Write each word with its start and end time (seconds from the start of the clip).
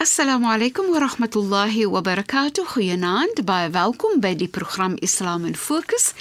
Assalamu 0.00 0.46
alaykum 0.46 0.92
wa 0.92 1.00
rahmatullahi 1.00 1.86
wa 1.90 2.00
barakatuh. 2.00 2.62
Goeienaand, 2.70 3.40
baie 3.42 3.66
welkom 3.74 4.20
by 4.22 4.30
die 4.38 4.46
program 4.46 4.94
Islam 5.02 5.42
in 5.44 5.56
Fokus. 5.58 6.12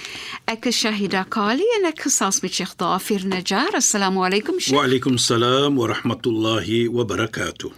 Ek 0.49 0.65
is 0.65 0.79
Shahida 0.81 1.21
Kali 1.29 1.67
en 1.75 1.85
ek 1.85 2.01
gesels 2.07 2.41
met 2.41 2.57
Sheikh 2.57 2.73
Dafir 2.81 3.21
Najjar. 3.29 3.77
Assalamu 3.77 4.25
alaykum 4.25 4.57
Sheikh. 4.57 4.73
Wa 4.73 4.87
alaykum 4.89 5.19
salaam 5.21 5.77
wa 5.77 5.91
rahmatullahi 5.93 6.87
wa 6.89 7.05
barakatuh. 7.05 7.69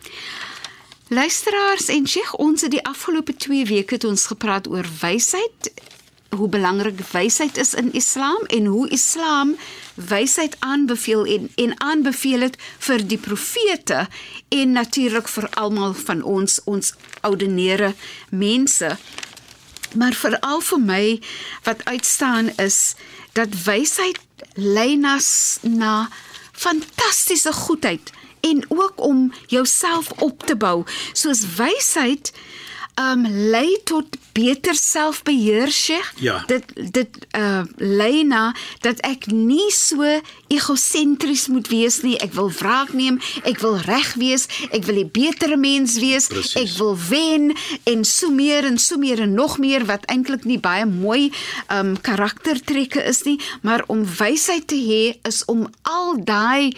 Luisteraars 1.12 1.92
en 1.92 2.08
Sheikh, 2.08 2.31
ons 2.40 2.63
het 2.63 2.72
die 2.72 2.84
afgelope 2.88 3.36
2 3.36 3.68
weke 3.68 4.00
het 4.00 4.08
ons 4.08 4.24
gepraat 4.31 4.72
oor 4.72 4.88
wysheid, 5.02 5.74
hoe 6.31 6.47
belangrik 6.47 7.04
wysheid 7.12 7.60
is 7.60 7.76
in 7.76 7.92
Islam 7.92 8.47
en 8.47 8.72
hoe 8.72 8.88
Islam 8.88 9.58
wysheid 10.08 10.56
aanbeveel 10.60 11.26
en 11.26 11.52
en 11.56 11.74
aanbeveel 11.81 12.40
dit 12.40 12.58
vir 12.88 13.08
die 13.08 13.18
profete 13.18 14.08
en 14.49 14.72
natuurlik 14.72 15.28
vir 15.28 15.49
almal 15.49 15.94
van 15.94 16.23
ons 16.23 16.59
ons 16.63 16.94
oudenere 17.22 17.94
mense. 18.30 18.98
Maar 19.95 20.13
veral 20.13 20.62
vir 20.62 20.80
my 20.80 21.05
wat 21.63 21.85
uitstaan 21.85 22.52
is 22.57 22.95
dat 23.34 23.63
wysheid 23.66 24.20
lei 24.54 24.95
na 24.95 25.17
na 25.62 26.09
fantastiese 26.52 27.54
goedheid 27.54 28.12
en 28.40 28.66
ook 28.68 28.93
om 28.95 29.34
jouself 29.48 30.12
op 30.12 30.43
te 30.45 30.55
bou. 30.55 30.84
Soos 31.13 31.43
wysheid 31.55 32.31
um 32.99 33.26
lei 33.27 33.80
tot 33.84 34.17
beter 34.34 34.76
selfbeheer 34.76 35.71
Sheikh. 35.71 36.12
Ja. 36.20 36.44
Dit 36.48 36.63
dit 36.91 37.17
uh 37.38 37.62
lei 37.77 38.23
na 38.23 38.55
dat 38.84 38.99
ek 39.07 39.27
nie 39.31 39.71
so 39.71 40.03
egosentries 40.48 41.48
moet 41.48 41.67
wees 41.71 42.02
nie. 42.04 42.17
Ek 42.20 42.34
wil 42.35 42.52
wraak 42.52 42.93
neem, 42.93 43.20
ek 43.48 43.62
wil 43.63 43.77
reg 43.88 44.13
wees, 44.20 44.48
ek 44.76 44.85
wil 44.88 44.99
'n 45.04 45.12
beter 45.12 45.57
mens 45.59 45.98
wees, 45.99 46.27
Precies. 46.27 46.55
ek 46.55 46.77
wil 46.77 46.98
wen 47.09 47.55
en 47.84 48.04
so 48.04 48.31
meer 48.31 48.66
en 48.66 48.77
so 48.77 48.98
meer 48.98 49.20
en 49.20 49.34
nog 49.34 49.57
meer 49.57 49.85
wat 49.85 50.05
eintlik 50.05 50.43
nie 50.43 50.60
baie 50.60 50.85
mooi 50.85 51.32
um 51.71 51.95
karaktertrekke 52.01 53.04
is 53.04 53.23
nie, 53.23 53.40
maar 53.62 53.84
om 53.88 54.05
wysheid 54.05 54.68
te 54.68 54.76
hê 54.76 55.18
is 55.27 55.45
om 55.45 55.68
al 55.82 56.23
daai 56.23 56.71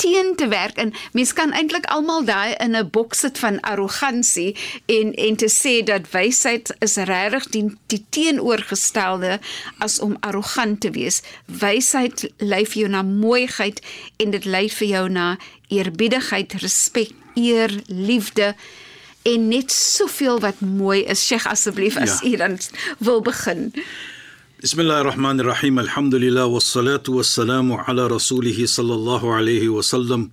teen 0.00 0.32
te 0.36 0.48
werk 0.48 0.78
en 0.80 0.92
mens 1.12 1.32
kan 1.36 1.52
eintlik 1.52 1.84
almal 1.92 2.24
daai 2.24 2.54
in 2.64 2.76
'n 2.76 2.88
boks 2.90 3.18
sit 3.18 3.38
van 3.38 3.60
arrogansie 3.60 4.56
en 4.86 5.12
en 5.14 5.36
te 5.36 5.48
sê 5.60 5.84
dat 5.84 6.10
wysheid 6.10 6.72
is 6.78 6.96
regtig 6.96 7.46
die, 7.54 7.66
die 7.86 8.04
teenoorgestelde 8.08 9.38
as 9.78 9.98
om 10.00 10.16
arrogant 10.20 10.80
te 10.80 10.90
wees. 10.90 11.22
Wysheid 11.46 12.30
lei 12.38 12.64
vir 12.66 12.78
jou 12.82 12.88
na 12.88 13.02
mooiheid 13.02 13.80
en 14.16 14.30
dit 14.30 14.44
lei 14.44 14.68
vir 14.70 14.88
jou 14.88 15.08
na 15.08 15.36
eerbiedigheid, 15.68 16.52
respek, 16.52 17.10
eer, 17.34 17.70
liefde 17.86 18.54
en 19.22 19.48
net 19.48 19.72
soveel 19.72 20.40
wat 20.40 20.60
mooi 20.60 21.04
is. 21.04 21.26
Sheikh 21.26 21.46
asseblief 21.46 21.96
as 21.96 22.20
Ja. 22.22 22.28
u 22.28 22.36
dan 22.36 22.58
wil 22.98 23.20
begin. 23.20 23.72
بسم 24.63 24.81
الله 24.81 25.01
الرحمن 25.01 25.39
الرحيم 25.39 25.79
الحمد 25.79 26.15
لله 26.15 26.45
والصلاة 26.45 27.03
والسلام 27.09 27.73
على 27.73 28.07
رسوله 28.07 28.65
صلى 28.65 28.93
الله 28.93 29.33
عليه 29.33 29.69
وسلم 29.69 30.31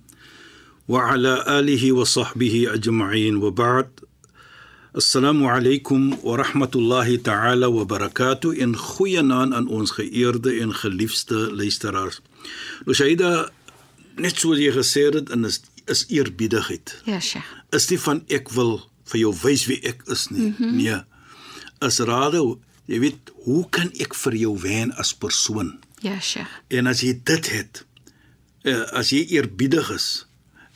وعلى 0.87 1.59
آله 1.59 1.91
وصحبه 1.91 2.73
أجمعين 2.73 3.35
وبعد 3.35 3.89
السلام 4.95 5.45
عليكم 5.45 6.17
ورحمة 6.23 6.71
الله 6.75 7.15
تعالى 7.15 7.65
وبركاته 7.65 8.63
إن 8.63 8.75
goeienaand 8.75 9.53
aan 9.53 9.67
ons 9.67 9.91
geëerde 9.91 10.51
en 10.61 10.73
geliefde 10.73 11.35
luisteraars. 11.55 12.21
Nou 12.85 12.95
Shaida, 12.95 13.49
net 14.21 14.37
soos 14.37 14.59
jy 14.61 14.71
gesê 14.75 15.07
het, 15.09 15.29
en 15.33 15.45
is 15.49 15.61
is 15.85 16.05
eerbiedigheid. 16.07 17.01
Ja, 17.05 17.19
Sheikh. 17.19 17.47
is 17.73 17.89
nie 17.89 17.99
van 17.99 18.21
ek 18.29 18.49
wil 18.55 18.77
vir 19.11 19.19
jou 19.19 19.33
wys 19.41 19.65
wie 19.67 19.79
ek 19.83 20.05
is 20.13 20.27
nie. 20.29 20.41
Mm 20.41 20.55
-hmm. 20.57 20.75
Nee. 20.75 20.99
As 21.79 21.99
rade, 21.99 22.39
jy 22.88 23.02
weet, 23.04 23.32
hoe 23.46 23.62
kan 23.74 23.92
ek 24.00 24.16
vir 24.16 24.38
jou 24.40 24.54
wen 24.64 24.94
as 25.00 25.12
persoon? 25.14 25.76
Ja, 26.04 26.16
Sheikh. 26.20 26.50
En 26.72 26.88
as 26.90 27.02
jy 27.04 27.14
dit 27.26 27.50
het, 27.52 27.84
uh, 28.64 28.84
as 28.96 29.12
jy 29.14 29.24
eerbiedig 29.36 29.90
is, 29.94 30.08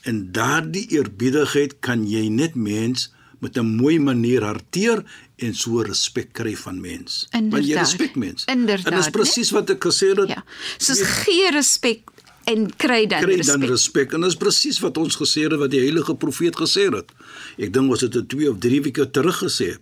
en 0.03 0.25
daardie 0.35 0.85
eerbiedigheid 0.91 1.77
kan 1.83 2.03
jy 2.07 2.27
net 2.29 2.55
mens 2.59 3.09
met 3.43 3.57
'n 3.57 3.75
mooi 3.75 3.99
manier 3.99 4.43
hanteer 4.43 5.03
en 5.35 5.55
so 5.55 5.81
respek 5.81 6.33
kry 6.33 6.55
van 6.55 6.81
mens. 6.81 7.27
Want 7.31 7.65
jy 7.65 7.75
respek 7.75 8.15
mens. 8.15 8.45
Inderdaad, 8.45 8.93
En 8.93 8.99
dis 8.99 9.09
presies 9.09 9.51
wat 9.51 9.69
ek 9.69 9.83
gesê 9.83 10.13
het. 10.15 10.27
Ja. 10.27 10.43
Soos 10.77 11.01
gee 11.01 11.51
respek 11.51 12.09
en 12.43 12.75
kry 12.75 13.07
dan 13.07 13.23
kry 13.23 13.35
respek. 13.35 13.59
dan 13.59 13.69
respek 13.69 14.13
en 14.13 14.21
dis 14.21 14.35
presies 14.35 14.79
wat 14.79 14.97
ons 14.97 15.15
gesê 15.15 15.47
het 15.47 15.59
wat 15.59 15.71
die 15.71 15.79
heilige 15.79 16.15
profeet 16.15 16.55
gesê 16.55 16.87
het. 16.91 17.11
Ek 17.57 17.73
dink 17.73 17.91
ons 17.91 18.01
het 18.01 18.11
dit 18.11 18.29
2 18.29 18.51
of 18.51 18.59
3 18.59 18.81
weke 18.81 19.09
terug 19.11 19.43
gesê. 19.43 19.77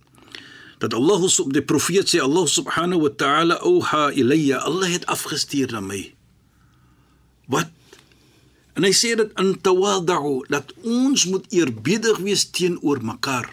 Dat 0.81 0.95
Allah 0.97 1.27
sub 1.29 1.53
die 1.53 1.61
profeet 1.61 2.09
sê 2.09 2.21
Allah 2.23 2.47
subhanahu 2.49 3.05
wa 3.05 3.11
ta'ala 3.13 3.61
auha 3.61 4.09
ilayya 4.17 4.63
Allah 4.65 4.89
het 4.89 5.05
afgestuur 5.05 5.69
na 5.75 5.81
my. 5.85 6.01
Wat 7.45 7.69
En 8.73 8.87
hy 8.87 8.93
sê 8.95 9.11
dit 9.19 9.33
in 9.41 9.51
tawadhu 9.65 10.37
dat 10.51 10.71
ons 10.87 11.25
moet 11.27 11.45
eerbiedig 11.51 12.21
wees 12.23 12.45
teenoor 12.55 13.01
mekaar. 13.03 13.49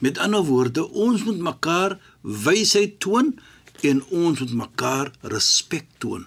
Met 0.00 0.18
ander 0.18 0.44
woorde, 0.46 0.86
ons 0.88 1.24
moet 1.26 1.40
mekaar 1.42 1.98
wysheid 2.22 2.96
toon 3.02 3.34
en 3.84 4.02
ons 4.08 4.40
moet 4.40 4.54
mekaar 4.64 5.12
respek 5.34 5.86
toon. 5.98 6.26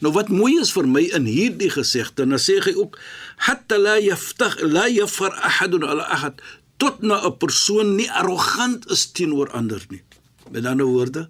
Nou 0.00 0.12
wat 0.14 0.30
mooi 0.30 0.54
is 0.62 0.70
vir 0.74 0.86
my 0.86 1.02
in 1.16 1.26
hierdie 1.26 1.70
gesegde, 1.70 2.26
dan 2.26 2.38
sê 2.38 2.60
hy 2.62 2.74
ook 2.78 2.98
hatta 3.46 3.78
la 3.78 3.96
yaftag 3.98 4.58
la 4.62 4.86
yafar 4.90 5.34
ahadun 5.34 5.86
ala 5.86 6.06
ahad 6.14 6.42
tot 6.80 7.02
na 7.04 7.20
'n 7.26 7.36
persoon 7.36 7.94
nie 7.96 8.08
arrogant 8.10 8.88
is 8.90 9.10
teenoor 9.12 9.50
ander 9.52 9.82
nie. 9.90 10.02
Met 10.50 10.64
ander 10.66 10.86
woorde, 10.86 11.28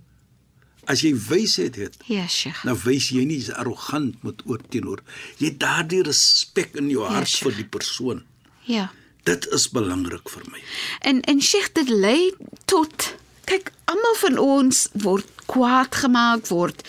as 0.86 1.00
jy 1.02 1.12
wysheid 1.14 1.76
het, 1.76 1.96
Ja, 2.06 2.26
Sheikh. 2.26 2.62
dan 2.64 2.78
wys 2.84 3.08
jy 3.10 3.24
nie 3.24 3.36
jy's 3.38 3.50
arrogant 3.52 4.22
met 4.22 4.42
oor 4.46 4.60
teenoor. 4.68 5.00
Jy 5.38 5.46
het 5.46 5.58
daardie 5.60 6.02
respek 6.02 6.74
in 6.76 6.88
jou 6.90 7.04
hart 7.04 7.28
Sheikh. 7.28 7.42
vir 7.42 7.56
die 7.56 7.68
persoon. 7.68 8.22
Ja. 8.64 8.90
Dit 9.24 9.46
is 9.52 9.68
belangrik 9.70 10.28
vir 10.28 10.42
my. 10.50 10.60
En 11.00 11.20
en 11.22 11.40
Sheikh 11.42 11.72
dit 11.74 11.88
lei 11.88 12.32
tot 12.64 13.14
kyk 13.44 13.72
almal 13.84 14.14
van 14.16 14.38
ons 14.38 14.88
word 14.92 15.26
kwaad 15.46 15.94
gemaak, 15.94 16.46
word 16.48 16.82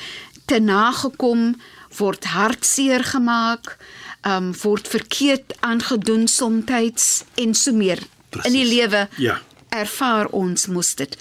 te 0.45 0.59
nagekom, 0.59 1.55
word 1.97 2.23
hartseer 2.23 3.03
gemaak, 3.03 3.77
um 4.25 4.53
word 4.61 4.87
verkeerd 4.87 5.53
aangedoen 5.59 6.27
soms 6.27 7.23
en 7.35 7.53
so 7.53 7.71
meer. 7.73 7.99
In 8.43 8.51
die 8.53 8.65
lewe 8.65 9.07
Ja. 9.17 9.41
ervaar 9.69 10.27
ons 10.27 10.67
mos 10.67 10.95
dit. 10.95 11.17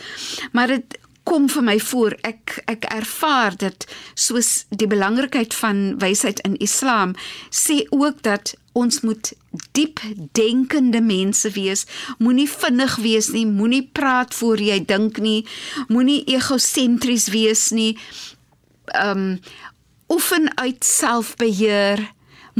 Maar 0.52 0.66
dit 0.66 0.98
kom 1.24 1.48
vir 1.48 1.62
my 1.62 1.78
voor 1.78 2.16
ek 2.26 2.62
ek 2.66 2.84
ervaar 2.90 3.56
dit 3.56 3.86
soos 4.14 4.64
die 4.70 4.86
belangrikheid 4.86 5.54
van 5.54 5.98
wysheid 5.98 6.40
in 6.40 6.56
Islam 6.58 7.14
sê 7.50 7.84
ook 7.90 8.22
dat 8.22 8.54
ons 8.72 9.00
moet 9.00 9.32
diep 9.72 10.00
denkende 10.32 11.00
mense 11.00 11.50
wees. 11.50 11.84
Moenie 12.18 12.48
vinnig 12.50 12.96
wees 12.96 13.28
nie, 13.34 13.46
moenie 13.46 13.82
praat 13.92 14.34
voor 14.34 14.58
jy 14.62 14.78
dink 14.84 15.18
nie, 15.18 15.46
moenie 15.88 16.24
egosentries 16.24 17.28
wees 17.28 17.70
nie. 17.70 17.98
Um 19.04 19.40
oefen 20.10 20.50
uit 20.58 20.84
selfbeheer. 20.84 22.10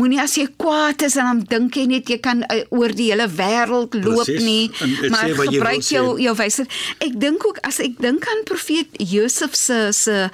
Moenie 0.00 0.20
as 0.22 0.38
jy 0.38 0.46
kwaad 0.56 1.02
is 1.04 1.18
en 1.20 1.28
dan 1.28 1.40
dink 1.50 1.76
jy 1.76 1.84
net 1.90 2.08
jy 2.08 2.16
kan 2.24 2.40
uh, 2.46 2.62
oor 2.72 2.94
die 2.96 3.10
hele 3.10 3.28
wêreld 3.28 3.98
loop 4.00 4.24
Presies. 4.24 4.46
nie, 4.46 4.70
maar 5.12 5.34
wat 5.36 5.50
jy 5.52 5.58
gebruik 5.58 5.84
jou 5.92 6.06
jou 6.24 6.34
wysheid. 6.38 6.80
Ek 7.04 7.20
dink 7.20 7.44
ook 7.44 7.60
as 7.68 7.82
ek 7.84 8.00
dink 8.00 8.24
aan 8.32 8.46
profeet 8.48 8.96
Josef 9.12 9.58
se 9.58 9.90
se 9.92 10.28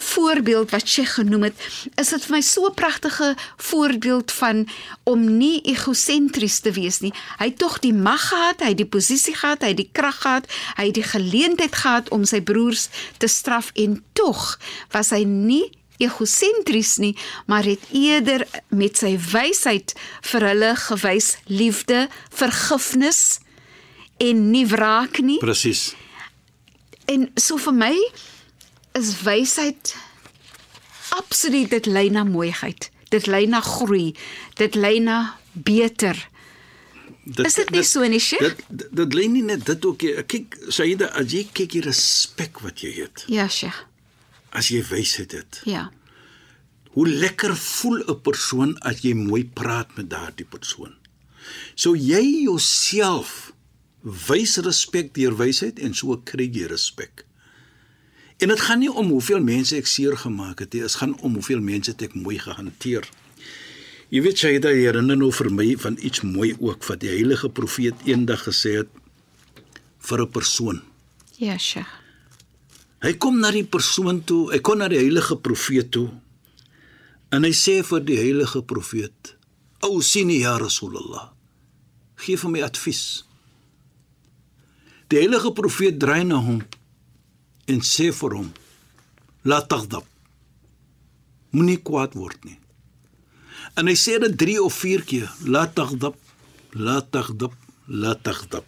voorbeeld 0.00 0.70
wat 0.72 0.88
sy 0.88 1.04
genoem 1.04 1.50
het, 1.50 1.64
is 2.00 2.12
dit 2.14 2.24
vir 2.24 2.36
my 2.36 2.40
so 2.40 2.68
'n 2.68 2.74
pragtige 2.74 3.34
voorbeeld 3.56 4.32
van 4.32 4.68
om 5.04 5.36
nie 5.38 5.60
egosentries 5.60 6.60
te 6.60 6.72
wees 6.72 7.00
nie. 7.00 7.12
Hy 7.38 7.52
het 7.52 7.58
tog 7.58 7.78
die 7.78 7.92
mag 7.92 8.28
gehad, 8.28 8.60
hy 8.60 8.72
het 8.72 8.80
die 8.80 8.86
posisie 8.96 9.34
gehad, 9.34 9.60
hy 9.60 9.68
het 9.68 9.76
die 9.76 9.90
krag 9.92 10.20
gehad, 10.20 10.46
hy 10.76 10.86
het 10.86 10.94
die 10.94 11.10
geleentheid 11.12 11.74
gehad 11.74 12.08
om 12.08 12.24
sy 12.24 12.40
broers 12.40 12.88
te 13.18 13.26
straf 13.26 13.70
en 13.74 14.02
tog 14.12 14.58
was 14.90 15.10
hy 15.10 15.24
nie 15.24 15.70
egosentries 16.00 16.96
nie, 17.02 17.12
maar 17.46 17.64
het 17.68 17.82
eerder 17.92 18.46
met 18.68 18.96
sy 19.00 19.14
wysheid 19.30 19.94
vir 20.32 20.46
hulle 20.50 20.72
gewys 20.88 21.34
liefde, 21.46 22.06
vergifnis 22.34 23.38
en 24.20 24.50
nie 24.50 24.66
wraak 24.68 25.20
nie. 25.24 25.38
Presies. 25.42 25.90
En 27.10 27.28
so 27.40 27.58
vir 27.58 27.74
my 27.76 27.94
is 28.98 29.14
wysheid 29.26 29.94
absoluut 31.16 31.70
dit 31.70 31.86
lei 31.86 32.08
na 32.10 32.24
mooiheid. 32.24 32.90
Dit 33.10 33.26
lei 33.26 33.46
na 33.50 33.60
groei. 33.60 34.12
Dit 34.60 34.74
lei 34.78 34.98
na 35.02 35.34
beter. 35.52 36.18
Dit, 37.24 37.46
Is 37.46 37.54
dit 37.58 37.70
nie 37.70 37.82
so 37.84 38.06
nie, 38.08 38.18
Sheikh? 38.22 38.40
Dit 38.56 38.62
dit, 38.68 38.88
dit 38.96 39.14
lê 39.14 39.26
nie 39.30 39.42
net 39.44 39.64
dit 39.66 39.84
ook 39.86 40.02
nie. 40.06 40.14
Kyk, 40.30 40.56
Saida, 40.72 41.10
as 41.18 41.34
jy 41.34 41.44
kyk 41.52 41.74
die 41.76 41.82
respek 41.84 42.62
wat 42.64 42.80
jy 42.82 42.94
het, 43.02 43.24
Ja, 43.30 43.48
Sheikh. 43.48 43.84
As 44.50 44.68
jy 44.68 44.82
wysheid 44.82 45.32
het. 45.32 45.62
Ja. 45.64 45.90
Hoe 46.90 47.08
lekker 47.08 47.56
voel 47.56 48.02
'n 48.06 48.20
persoon 48.20 48.78
as 48.78 49.00
jy 49.00 49.14
mooi 49.14 49.44
praat 49.44 49.96
met 49.96 50.10
daardie 50.10 50.46
persoon. 50.46 50.94
So 51.74 51.94
jy 51.94 52.42
jouself 52.42 53.52
Wys 54.00 54.56
respek 54.64 55.12
deur 55.12 55.34
wysheid 55.36 55.78
en 55.84 55.92
so 55.94 56.16
kry 56.24 56.46
jy 56.48 56.70
respek. 56.70 57.26
En 58.40 58.48
dit 58.48 58.60
gaan 58.64 58.80
nie 58.80 58.88
om 58.88 59.10
hoeveel 59.12 59.42
mense 59.44 59.76
ek 59.76 59.86
seer 59.86 60.16
gemaak 60.16 60.62
het 60.64 60.72
nie, 60.72 60.80
dit 60.80 60.96
gaan 61.02 61.12
om 61.20 61.36
hoeveel 61.36 61.60
mense 61.60 61.92
ek 61.92 62.16
mooi 62.16 62.38
gehanteer. 62.40 63.04
Jy 64.08 64.22
weet 64.24 64.40
jy 64.40 64.54
dat 64.58 64.72
herinner 64.72 65.18
nou 65.20 65.28
vir 65.30 65.50
my 65.52 65.68
van 65.78 65.98
iets 66.00 66.24
mooi 66.24 66.54
ook 66.56 66.86
wat 66.88 67.02
die 67.04 67.12
heilige 67.12 67.52
profeet 67.52 68.00
eendag 68.08 68.46
gesê 68.48 68.80
het 68.80 68.88
vir 70.00 70.22
'n 70.22 70.30
persoon. 70.32 70.82
Ja, 71.36 71.58
Sheikh. 71.58 71.99
Hy 73.00 73.14
kom 73.16 73.38
na 73.40 73.48
die 73.48 73.64
persoon 73.64 74.20
toe, 74.28 74.50
hy 74.52 74.60
kom 74.60 74.80
na 74.80 74.88
die 74.92 75.00
heilige 75.00 75.38
profeet 75.40 75.88
toe. 75.94 76.10
En 77.32 77.46
hy 77.46 77.52
sê 77.56 77.78
vir 77.86 78.02
die 78.04 78.18
heilige 78.20 78.60
profeet: 78.60 79.36
"O 79.86 80.02
sini 80.04 80.42
ya 80.42 80.58
Rasulullah, 80.60 81.32
gee 82.20 82.36
vir 82.36 82.50
my 82.50 82.60
advies." 82.66 83.24
Die 85.08 85.16
heilige 85.16 85.52
profeet 85.56 85.96
draai 85.98 86.24
na 86.24 86.42
hom 86.44 86.60
en 87.66 87.80
sê 87.80 88.10
vir 88.12 88.36
hom: 88.36 88.52
"La 89.44 89.62
taghdab. 89.64 90.04
Moenie 91.56 91.80
kwaad 91.80 92.14
word 92.14 92.44
nie." 92.44 92.58
En 93.80 93.88
hy 93.88 93.96
sê 93.96 94.18
dit 94.20 94.36
3 94.36 94.60
of 94.60 94.74
4 94.74 95.04
keer: 95.08 95.32
"La 95.46 95.64
taghdab, 95.66 96.16
la 96.72 97.00
taghdab, 97.00 97.54
la 97.86 98.14
taghdab." 98.14 98.64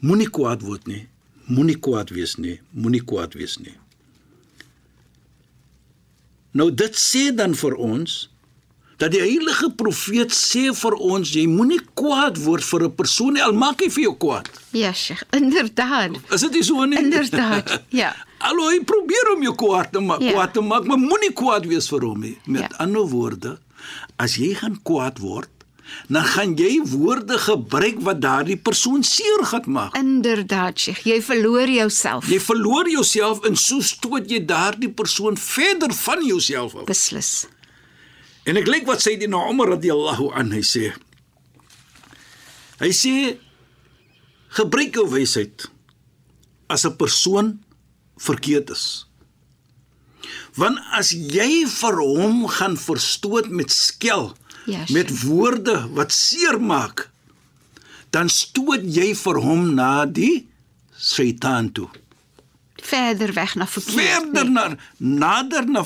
Moenie 0.00 0.30
kwaad 0.30 0.62
word 0.62 0.86
nie. 0.86 1.08
Moenie 1.46 1.76
kwaad 1.80 2.10
wees 2.10 2.36
nie. 2.38 2.60
Moenie 2.70 3.02
kwaad 3.04 3.34
wees 3.34 3.58
nie. 3.58 3.74
Nou 6.52 6.68
dit 6.74 6.94
sê 7.00 7.30
dan 7.34 7.54
vir 7.56 7.74
ons 7.80 8.28
dat 9.00 9.10
die 9.10 9.22
heilige 9.22 9.70
profeet 9.74 10.30
sê 10.36 10.68
vir 10.78 10.94
ons 11.02 11.30
jy 11.34 11.46
moenie 11.50 11.80
kwaad 11.98 12.36
word 12.44 12.62
vir 12.62 12.82
'n 12.86 12.92
persoon 12.94 13.32
nie 13.34 13.42
al 13.42 13.52
maak 13.52 13.80
hy 13.82 13.88
vir 13.90 14.02
jou 14.04 14.14
kwaad. 14.14 14.46
Ja, 14.72 14.92
Sheikh, 14.92 15.24
inderdaad. 15.32 16.20
Is 16.30 16.40
dit 16.42 16.52
nie 16.52 16.62
so 16.62 16.84
nie? 16.84 16.98
Inderdaad. 16.98 17.82
Ja. 17.90 18.14
Alho 18.46 18.68
hy 18.70 18.80
probeer 18.84 19.32
om 19.34 19.42
jou 19.42 19.54
kwaad 19.54 19.92
te 19.92 20.00
maak, 20.00 20.20
Ja. 20.20 20.32
kwaad 20.32 20.52
te 20.52 20.60
maak, 20.60 20.84
maar 20.84 20.98
moenie 20.98 21.32
kwaad 21.32 21.66
wees 21.66 21.88
vir 21.88 22.00
hom 22.00 22.20
nie. 22.20 22.38
Met 22.46 22.60
Ja. 22.70 22.76
ander 22.78 23.06
woorde, 23.08 23.58
as 24.18 24.36
jy 24.36 24.54
gaan 24.54 24.78
kwaad 24.82 25.18
word, 25.18 25.48
dan 26.08 26.24
gaan 26.24 26.54
jy 26.56 26.80
woorde 26.92 27.38
gebruik 27.38 28.00
wat 28.06 28.20
daardie 28.22 28.56
persoon 28.56 29.02
seer 29.02 29.44
gaan 29.44 29.66
maak. 29.66 29.96
Inderdaad, 29.96 30.78
Sheikh. 30.78 31.04
Jy 31.04 31.22
verloor 31.22 31.68
jouself. 31.68 32.28
Jy 32.30 32.40
verloor 32.40 32.90
jouself 32.90 33.44
en 33.48 33.56
so 33.56 33.80
stoot 33.80 34.30
jy 34.30 34.44
daardie 34.44 34.90
persoon 34.90 35.36
verder 35.36 35.94
van 35.94 36.24
jouself 36.26 36.74
af. 36.74 36.84
Beslis. 36.90 37.46
En 38.44 38.58
ek 38.58 38.66
lyk 38.66 38.86
wat 38.88 39.02
sê 39.04 39.14
die 39.18 39.30
Umar 39.30 39.76
radhiyallahu 39.76 40.32
an 40.34 40.50
hy 40.54 40.62
sê. 40.66 40.90
Hy 42.82 42.90
sê 42.90 43.14
gebruik 44.58 44.98
jou 44.98 45.06
wysheid 45.08 45.68
as 46.68 46.84
'n 46.84 46.96
persoon 46.96 47.62
verkeerd 48.18 48.70
is. 48.70 49.06
Want 50.56 50.78
as 50.92 51.12
jy 51.12 51.64
vir 51.66 51.96
hom 52.00 52.46
gaan 52.48 52.76
verstoot 52.76 53.48
met 53.48 53.70
skel, 53.70 54.34
Ja, 54.64 54.84
met 54.88 55.22
woorde 55.22 55.88
wat 55.90 56.12
seermaak, 56.12 57.10
dan 58.10 58.28
stoot 58.28 58.84
jy 58.84 59.14
vir 59.16 59.40
hom 59.40 59.74
na 59.74 60.06
die 60.06 60.48
Satan 60.96 61.72
toe. 61.72 61.88
Verder 62.82 63.32
weg 63.32 63.54
na 63.54 63.66
verkeerd. 63.66 63.94
Verder 63.94 64.44
nee. 64.44 64.52
na 64.52 64.76
nader 64.96 65.66
na 65.70 65.84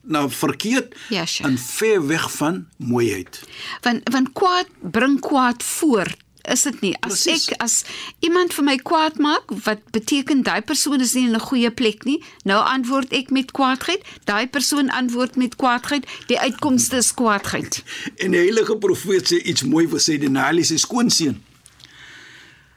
na 0.00 0.28
verkeerd 0.28 0.94
Ja, 1.08 1.26
Sheikh. 1.26 1.48
en 1.50 1.58
ver 1.58 2.06
weg 2.06 2.32
van 2.32 2.66
mooiheid. 2.76 3.42
Want 3.80 4.08
want 4.08 4.32
kwaad 4.32 4.66
bring 4.80 5.20
kwaad 5.20 5.62
voort. 5.62 6.16
Is 6.42 6.62
dit 6.62 6.80
nie? 6.80 6.94
As 7.00 7.22
Precies. 7.22 7.48
ek 7.48 7.60
as 7.60 7.84
iemand 8.24 8.54
vir 8.56 8.64
my 8.64 8.76
kwaad 8.76 9.18
maak, 9.20 9.52
wat 9.66 9.82
beteken 9.92 10.42
daai 10.42 10.62
persoon 10.62 11.00
is 11.00 11.14
nie 11.14 11.26
in 11.28 11.34
'n 11.34 11.40
goeie 11.40 11.70
plek 11.70 12.04
nie. 12.04 12.22
Nou 12.44 12.64
antwoord 12.64 13.12
ek 13.12 13.30
met 13.30 13.52
kwaadheid, 13.52 14.04
daai 14.24 14.48
persoon 14.48 14.90
antwoord 14.90 15.36
met 15.36 15.56
kwaadheid, 15.56 16.06
die 16.26 16.38
uitkomste 16.38 16.96
is 16.96 17.14
kwaadheid. 17.14 17.82
En 18.16 18.30
die 18.30 18.40
heilige 18.40 18.76
profeet 18.76 19.32
sê 19.32 19.42
iets 19.44 19.62
mooi 19.62 19.86
vir 19.88 20.00
Sayyidina 20.00 20.46
Ali 20.46 20.64
se 20.64 20.78
skoonseun. 20.78 21.42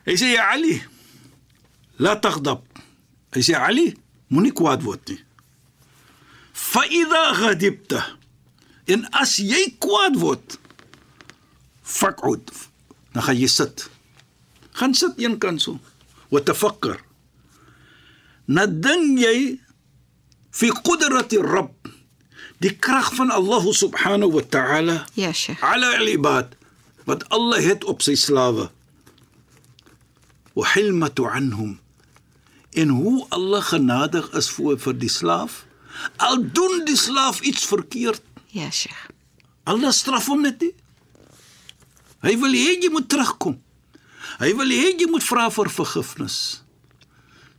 Hy 0.05 0.15
sê 0.15 0.33
ja 0.35 0.49
Ali, 0.51 0.81
la 1.97 2.19
taghdab. 2.19 2.63
Hy 3.31 3.41
sê 3.41 3.55
Ali, 3.55 3.93
moenie 4.27 4.51
kwaad 4.51 4.83
word 4.83 5.09
nie. 5.09 5.19
Fa 6.53 6.83
idha 6.89 7.33
ghadibta. 7.33 8.03
En 8.85 9.07
as 9.11 9.37
jy 9.37 9.75
kwaad 9.79 10.19
word, 10.19 10.59
faq'ud. 11.83 12.51
Dan 13.13 13.23
gaan 13.23 13.37
jy 13.37 13.47
sit. 13.47 13.87
Gaan 14.73 14.93
sit 14.97 15.13
een 15.21 15.37
kant 15.37 15.61
so. 15.61 15.79
Wa 16.33 16.39
tafakkar. 16.41 16.99
Nadink 18.49 19.19
jy 19.21 19.37
fi 20.53 20.69
qudrati 20.83 21.37
Rabb. 21.41 21.89
Die 22.63 22.71
krag 22.79 23.11
van 23.17 23.31
Allah 23.31 23.63
subhanahu 23.73 24.31
wa 24.39 24.41
ta'ala 24.41 25.05
Ja, 25.19 25.31
Sheikh. 25.33 25.59
ala 25.63 25.97
al-ibad 25.99 26.55
wat 27.05 27.25
Allah 27.29 27.59
het 27.59 27.83
op 27.83 28.01
sy 28.01 28.15
slawe. 28.15 28.69
Wa 30.55 30.63
hilmatu 30.73 31.25
anhum. 31.27 31.79
En 32.73 32.89
hoe 32.89 33.25
Allah 33.29 33.61
genadig 33.63 34.29
is 34.33 34.47
vir 34.55 34.77
vir 34.79 34.93
die 34.97 35.09
slaaf. 35.11 35.65
Al 36.17 36.39
doen 36.55 36.85
die 36.87 36.95
slaaf 36.97 37.41
iets 37.41 37.65
verkeerd, 37.69 38.21
Ja, 38.53 38.69
Sheikh. 38.71 39.09
Allah 39.65 39.91
straf 39.91 40.27
hom 40.29 40.41
net 40.41 40.61
nie. 40.61 40.73
Hy 42.23 42.35
wil 42.39 42.55
hê 42.55 42.77
jy 42.79 42.89
moet 42.93 43.09
terugkom. 43.11 43.57
Hy 44.39 44.51
wil 44.57 44.71
hê 44.71 44.93
jy 44.95 45.07
moet 45.11 45.25
vra 45.27 45.49
vir 45.51 45.71
vergifnis. 45.75 46.37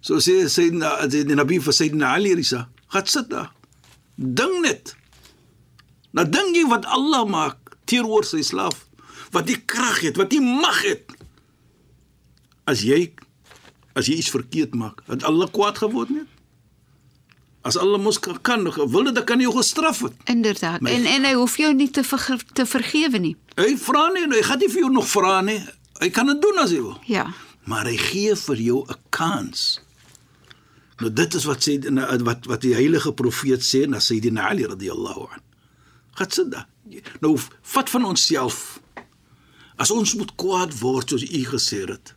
So 0.05 0.21
sê 0.21 0.45
sê 0.53 0.69
die 1.13 1.37
Nabi 1.37 1.61
vir 1.61 1.77
Sayyidina 1.77 2.15
Ali 2.17 2.35
Risa, 2.37 2.67
gaan 2.93 3.07
sit 3.09 3.31
daar. 3.33 3.53
Dink 4.17 4.61
net. 4.65 4.95
Nou 6.17 6.25
dink 6.29 6.57
jy 6.57 6.65
wat 6.71 6.89
Allah 6.89 7.25
maak 7.29 7.77
teenoor 7.91 8.25
sy 8.25 8.43
slaaf, 8.45 8.85
wat 9.35 9.49
die 9.49 9.59
krag 9.61 10.01
het, 10.05 10.21
wat 10.21 10.33
die 10.33 10.43
mag 10.45 10.81
het. 10.85 11.13
As 12.69 12.85
jy 12.87 13.13
as 13.95 14.09
jy 14.11 14.19
iets 14.19 14.33
verkeerd 14.35 14.75
maak, 14.75 15.05
het 15.07 15.23
Allah 15.29 15.51
kwaad 15.53 15.79
geword 15.79 16.11
net. 16.11 16.34
As 17.65 17.77
Allah 17.81 17.99
mos 18.01 18.19
kan, 18.21 18.65
wil 18.93 19.05
dit 19.09 19.15
dan 19.17 19.25
kan 19.25 19.41
hy 19.41 19.47
jou 19.47 19.55
gestraf 19.57 20.01
het. 20.05 20.13
Inderdaad. 20.29 20.81
My- 20.85 20.91
En 20.93 21.07
en 21.07 21.25
hy 21.25 21.33
hoef 21.35 21.57
jou 21.57 21.71
nie 21.75 21.91
te 21.91 22.03
verge 22.05 22.37
te 22.53 22.67
vergewe 22.67 23.19
nie. 23.19 23.37
Hy 23.57 23.71
vra 23.81 24.09
nie, 24.13 24.27
hy 24.29 24.43
gaan 24.45 24.59
nie 24.61 24.69
vir 24.69 24.81
jou 24.85 24.91
nog 24.93 25.07
vra 25.09 25.41
nie. 25.41 25.63
Hy 26.03 26.11
kan 26.11 26.27
dit 26.27 26.43
doen 26.43 26.59
as 26.61 26.71
hy 26.75 26.81
wil. 26.83 26.99
Ja. 27.09 27.27
Maar 27.65 27.87
hy 27.89 27.97
gee 27.97 28.35
vir 28.37 28.57
jou 28.61 28.85
'n 28.89 28.97
kans. 29.11 29.81
Nou 31.01 31.11
dit 31.13 31.35
is 31.35 31.45
wat 31.45 31.63
sê 31.69 31.79
wat 32.23 32.45
wat 32.47 32.61
die 32.61 32.75
heilige 32.75 33.13
profeet 33.13 33.61
sê 33.63 33.87
na 33.89 33.99
Sayyidina 33.99 34.49
Ali 34.49 34.65
radhiyallahu 34.67 35.21
an. 35.33 35.41
Gaan 36.15 36.31
sit 36.31 36.51
daar. 36.51 36.67
Nou 37.21 37.39
vat 37.63 37.91
van 37.91 38.05
onsself. 38.05 38.81
As 39.77 39.91
ons 39.91 40.15
moet 40.15 40.35
kwaad 40.37 40.79
word 40.79 41.09
soos 41.09 41.23
u 41.23 41.45
gesê 41.45 41.87
het, 41.89 42.15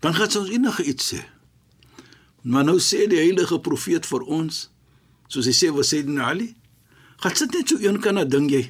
dan 0.00 0.14
gaan 0.14 0.28
ons 0.36 0.48
enige 0.50 0.84
iets 0.84 1.14
sê. 1.14 1.22
Maar 2.42 2.64
nou 2.66 2.78
sê 2.82 3.06
die 3.10 3.20
heilige 3.20 3.58
profeet 3.62 4.06
vir 4.08 4.26
ons, 4.26 4.66
soos 5.30 5.46
hy 5.46 5.54
sê 5.54 5.70
vir 5.74 5.86
Sayyidina 5.86 6.28
Ali, 6.32 6.52
gaan 7.22 7.36
sit 7.38 7.54
net 7.54 7.70
so 7.70 7.78
een 7.78 8.00
kan 8.02 8.18
na 8.18 8.24
ding 8.26 8.50
jy. 8.50 8.64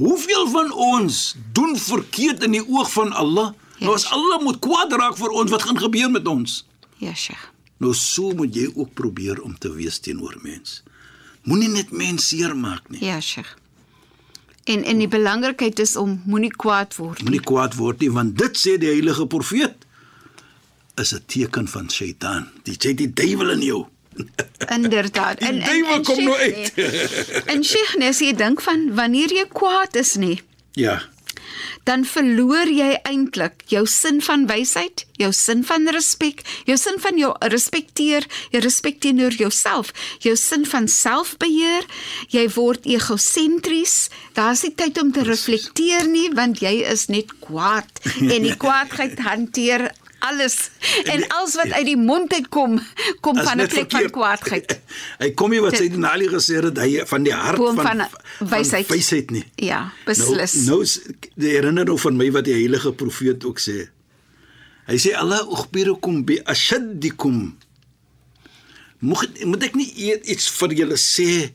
Hoeveel 0.00 0.48
van 0.50 0.72
ons 0.72 1.36
doen 1.54 1.76
verkeerd 1.78 2.42
in 2.48 2.56
die 2.56 2.64
oog 2.64 2.90
van 2.92 3.12
Allah? 3.12 3.52
Nou 3.82 3.94
as 3.94 4.06
Allah 4.14 4.40
moet 4.42 4.60
kwaad 4.62 4.94
raak 4.98 5.18
vir 5.18 5.34
ons, 5.34 5.50
wat 5.52 5.66
gaan 5.66 5.78
gebeur 5.78 6.10
met 6.10 6.26
ons? 6.26 6.62
Ja, 7.02 7.14
Sheikh. 7.14 7.50
Nou 7.82 7.92
so 7.98 8.30
moet 8.38 8.54
jy 8.54 8.68
ook 8.74 8.94
probeer 8.98 9.42
om 9.42 9.54
te 9.58 9.72
wees 9.74 9.98
teenoor 10.02 10.38
mens. 10.42 10.82
Moenie 11.42 11.70
net 11.70 11.90
mens 11.90 12.28
seermaak 12.30 12.90
nie. 12.90 13.02
Ja, 13.04 13.20
Sheikh. 13.20 13.56
En 14.70 14.84
en 14.86 14.98
die 15.02 15.10
belangrikheid 15.10 15.78
is 15.82 15.96
om 15.98 16.20
moenie 16.30 16.52
kwaad 16.54 16.94
word 16.96 17.18
nie. 17.18 17.26
Moenie 17.30 17.46
kwaad 17.46 17.74
word 17.74 18.02
nie 18.04 18.10
want 18.14 18.36
dit 18.38 18.58
sê 18.58 18.76
die 18.78 18.92
heilige 18.92 19.26
profeet 19.26 19.86
is 20.96 21.12
'n 21.14 21.22
teken 21.26 21.68
van 21.68 21.88
Satan. 21.90 22.48
Die 22.64 22.74
sê 22.78 22.94
die 22.94 23.12
duiwel 23.12 23.50
in 23.50 23.60
jou. 23.62 23.86
Inderdaad. 24.76 25.38
Die 25.40 25.58
duiwel 25.60 26.00
kom 26.02 26.24
nou 26.24 26.36
uit. 26.36 26.76
nee. 26.76 27.42
En 27.46 27.64
Sheikh, 27.64 27.96
as 28.08 28.18
jy 28.20 28.34
dink 28.36 28.60
van 28.60 28.94
wanneer 28.94 29.32
jy 29.32 29.46
kwaad 29.52 29.96
is 29.96 30.14
nie, 30.16 30.42
Ja. 30.74 31.02
dan 31.84 32.04
verloor 32.04 32.68
jy 32.68 32.98
eintlik 33.02 33.62
jou 33.66 33.86
sin 33.86 34.20
van 34.22 34.46
wysheid, 34.46 35.06
jou 35.18 35.32
sin 35.32 35.64
van 35.64 35.88
respek, 35.88 36.42
jou 36.64 36.76
sin 36.76 36.98
van 37.00 37.16
jou 37.18 37.32
respekteer, 37.40 38.26
jou 38.50 38.62
respek 38.62 39.00
teenoor 39.00 39.32
jouself, 39.32 39.92
jou 40.20 40.36
sin 40.36 40.64
van 40.66 40.88
selfbeheer. 40.88 41.84
Jy 42.28 42.48
word 42.54 42.84
egosentries. 42.86 44.08
Daar's 44.34 44.62
nie 44.62 44.74
tyd 44.74 44.98
om 45.02 45.12
te 45.12 45.22
reflekteer 45.22 46.06
nie 46.08 46.30
want 46.34 46.60
jy 46.60 46.82
is 46.92 47.06
net 47.08 47.32
kwaad 47.40 47.90
en 48.34 48.42
die 48.42 48.56
kwaadheid 48.56 49.18
hanteer 49.18 49.90
alles 50.28 50.56
en 51.04 51.24
alles 51.28 51.54
wat 51.58 51.72
uit 51.72 51.86
die 51.86 51.96
mond 51.98 52.32
uitkom 52.32 52.78
kom 53.24 53.38
van 53.38 53.60
'n 53.60 53.68
plek 53.68 53.90
van 53.90 54.00
verkeerd. 54.00 54.12
kwaadheid. 54.12 54.80
Hy 55.22 55.30
kom 55.38 55.50
nie 55.50 55.60
wat 55.64 55.76
Sayyidina 55.76 56.12
Ali 56.12 56.28
gesê 56.30 56.60
het 56.62 56.78
hy 56.78 57.02
van 57.06 57.26
die 57.26 57.34
hart 57.34 57.58
van 57.58 57.80
van 57.80 58.04
wysheid. 58.38 58.86
Van 58.86 58.96
wysheid 58.96 59.30
nie. 59.30 59.44
Ja, 59.56 59.92
beslis. 60.04 60.54
Nou 60.66 60.82
nou 60.82 61.18
die 61.34 61.50
herinner 61.54 61.84
nou 61.84 61.98
van 61.98 62.16
my 62.16 62.30
wat 62.30 62.44
die 62.44 62.54
heilige 62.54 62.92
profeet 62.92 63.44
ook 63.44 63.60
sê. 63.60 63.88
Hy 64.86 64.98
sê 64.98 65.14
Allah 65.14 65.42
ukhbirukum 65.46 66.24
bi 66.26 66.40
ashaddikum. 66.44 67.58
Moet 68.98 69.44
moet 69.44 69.62
ek 69.70 69.74
nie 69.74 69.90
iets 70.22 70.50
vir 70.58 70.74
julle 70.82 70.98
sê 71.00 71.50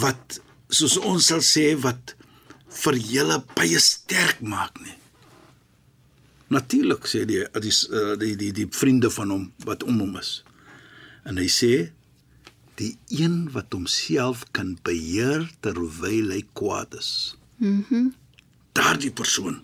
wat 0.00 0.40
soos 0.68 0.96
ons 0.98 1.26
sal 1.32 1.44
sê 1.44 1.72
wat 1.80 2.16
vir 2.82 2.98
julle 3.00 3.40
baie 3.56 3.80
sterk 3.80 4.40
maak 4.40 4.80
nie. 4.84 4.96
Natuurlik 6.48 7.06
sê 7.10 7.24
die 7.26 7.42
die 7.58 7.70
die 7.70 8.16
die, 8.22 8.34
die, 8.36 8.52
die 8.52 8.68
vriende 8.70 9.10
van 9.10 9.30
hom 9.30 9.46
wat 9.66 9.82
om 9.82 9.98
hom 10.00 10.16
is. 10.20 10.42
En 11.26 11.40
hy 11.42 11.48
sê 11.50 11.72
die 12.78 12.94
een 13.08 13.48
wat 13.54 13.72
homself 13.74 14.44
kan 14.54 14.76
beheer 14.86 15.48
terwyl 15.64 16.30
hy 16.34 16.44
kwaad 16.54 16.94
is. 17.00 17.10
Mhm. 17.58 17.82
Mm 17.90 18.14
Daardie 18.76 19.08
persoon 19.08 19.62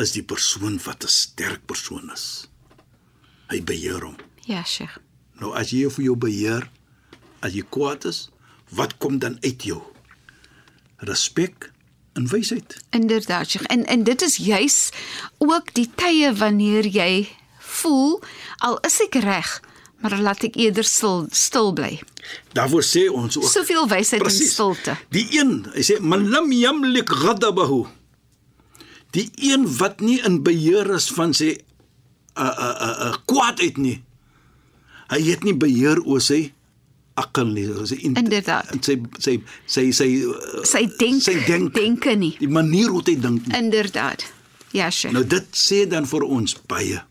is 0.00 0.14
die 0.16 0.24
persoon 0.24 0.78
wat 0.86 1.04
'n 1.04 1.12
sterk 1.12 1.66
persoon 1.66 2.08
is. 2.12 2.48
Hy 3.52 3.60
beheer 3.60 4.00
hom. 4.00 4.16
Ja, 4.48 4.64
Sheikh. 4.64 4.96
Nou 5.40 5.52
as 5.54 5.70
jy 5.70 5.90
vir 5.90 6.04
jou 6.04 6.16
beheer, 6.16 6.70
as 7.40 7.52
jy 7.52 7.62
kwaad 7.68 8.04
is, 8.04 8.30
wat 8.70 8.96
kom 8.98 9.18
dan 9.18 9.36
uit 9.42 9.62
jou? 9.62 9.82
Respek 10.96 11.71
en 12.12 12.28
wysheid. 12.28 12.76
Inderdaad, 12.90 13.50
Sheikh. 13.50 13.66
En 13.66 13.86
en 13.86 14.04
dit 14.04 14.22
is 14.22 14.36
juis 14.36 14.90
ook 15.38 15.74
die 15.74 15.90
tye 15.94 16.32
wanneer 16.34 16.86
jy 16.86 17.28
voel 17.58 18.20
al 18.58 18.78
is 18.86 19.00
ek 19.00 19.18
reg, 19.24 19.60
maar 20.02 20.18
laat 20.20 20.44
ek 20.44 20.58
eerder 20.60 20.84
stil 20.84 21.26
stil 21.30 21.72
bly. 21.72 22.00
Daarvoor 22.52 22.84
sê 22.86 23.08
ons 23.10 23.38
ook 23.38 23.48
Soveel 23.50 23.88
wysheid 23.88 24.22
in 24.22 24.30
stilte. 24.30 24.96
Die 25.14 25.26
een, 25.34 25.62
hy 25.74 25.84
sê 25.86 25.98
man 26.00 26.28
lam 26.30 26.52
yamlik 26.52 27.10
ghadabahu. 27.10 27.84
Die 29.12 29.28
een 29.36 29.66
wat 29.76 30.00
nie 30.00 30.20
in 30.24 30.42
beheer 30.44 30.88
is 30.94 31.10
van 31.12 31.34
sy 31.36 31.54
uh 32.32 32.48
uh 32.48 32.74
uh, 32.88 32.96
uh 33.08 33.14
kwaadheid 33.28 33.76
nie. 33.76 33.98
Hy 35.12 35.20
het 35.26 35.42
nie 35.44 35.56
beheer 35.56 36.00
oor 36.04 36.22
sy 36.24 36.52
akkel 37.14 37.46
nie, 37.52 37.66
sy 37.86 37.94
in, 38.06 38.14
Inderdaad. 38.16 38.70
sy 38.84 38.96
sy 39.18 39.34
sy 39.66 39.90
sy 39.92 40.06
uh, 40.26 40.62
Sy 40.64 40.86
denk, 40.98 41.22
sy 41.22 41.34
denk, 41.46 41.74
denke 41.74 42.14
nie. 42.16 42.36
die 42.38 42.48
manier 42.48 42.88
hoe 42.88 43.02
hy 43.04 43.16
dink. 43.20 43.46
nie. 43.46 43.56
Inderdaad. 43.58 44.24
Ja, 44.72 44.90
Sheikh. 44.90 45.12
Nou 45.12 45.24
dit 45.26 45.44
sê 45.52 45.86
dan 45.88 46.06
vir 46.06 46.22
ons 46.24 46.56
baie. 46.66 47.02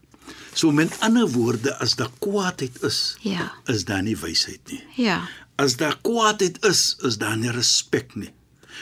So 0.54 0.72
met 0.72 0.92
ander 1.00 1.28
woorde 1.32 1.76
as 1.80 1.96
daar 1.96 2.10
kwaadheid 2.20 2.82
is, 2.84 3.18
Ja. 3.22 3.52
is 3.68 3.86
daar 3.86 4.02
nie 4.04 4.16
wysheid 4.18 4.60
nie. 4.72 4.82
Ja. 4.96 5.22
As 5.56 5.78
daar 5.78 5.98
kwaadheid 6.02 6.58
is, 6.66 6.96
is 7.04 7.18
daar 7.18 7.38
nie 7.38 7.52
respek 7.52 8.16
nie. 8.16 8.30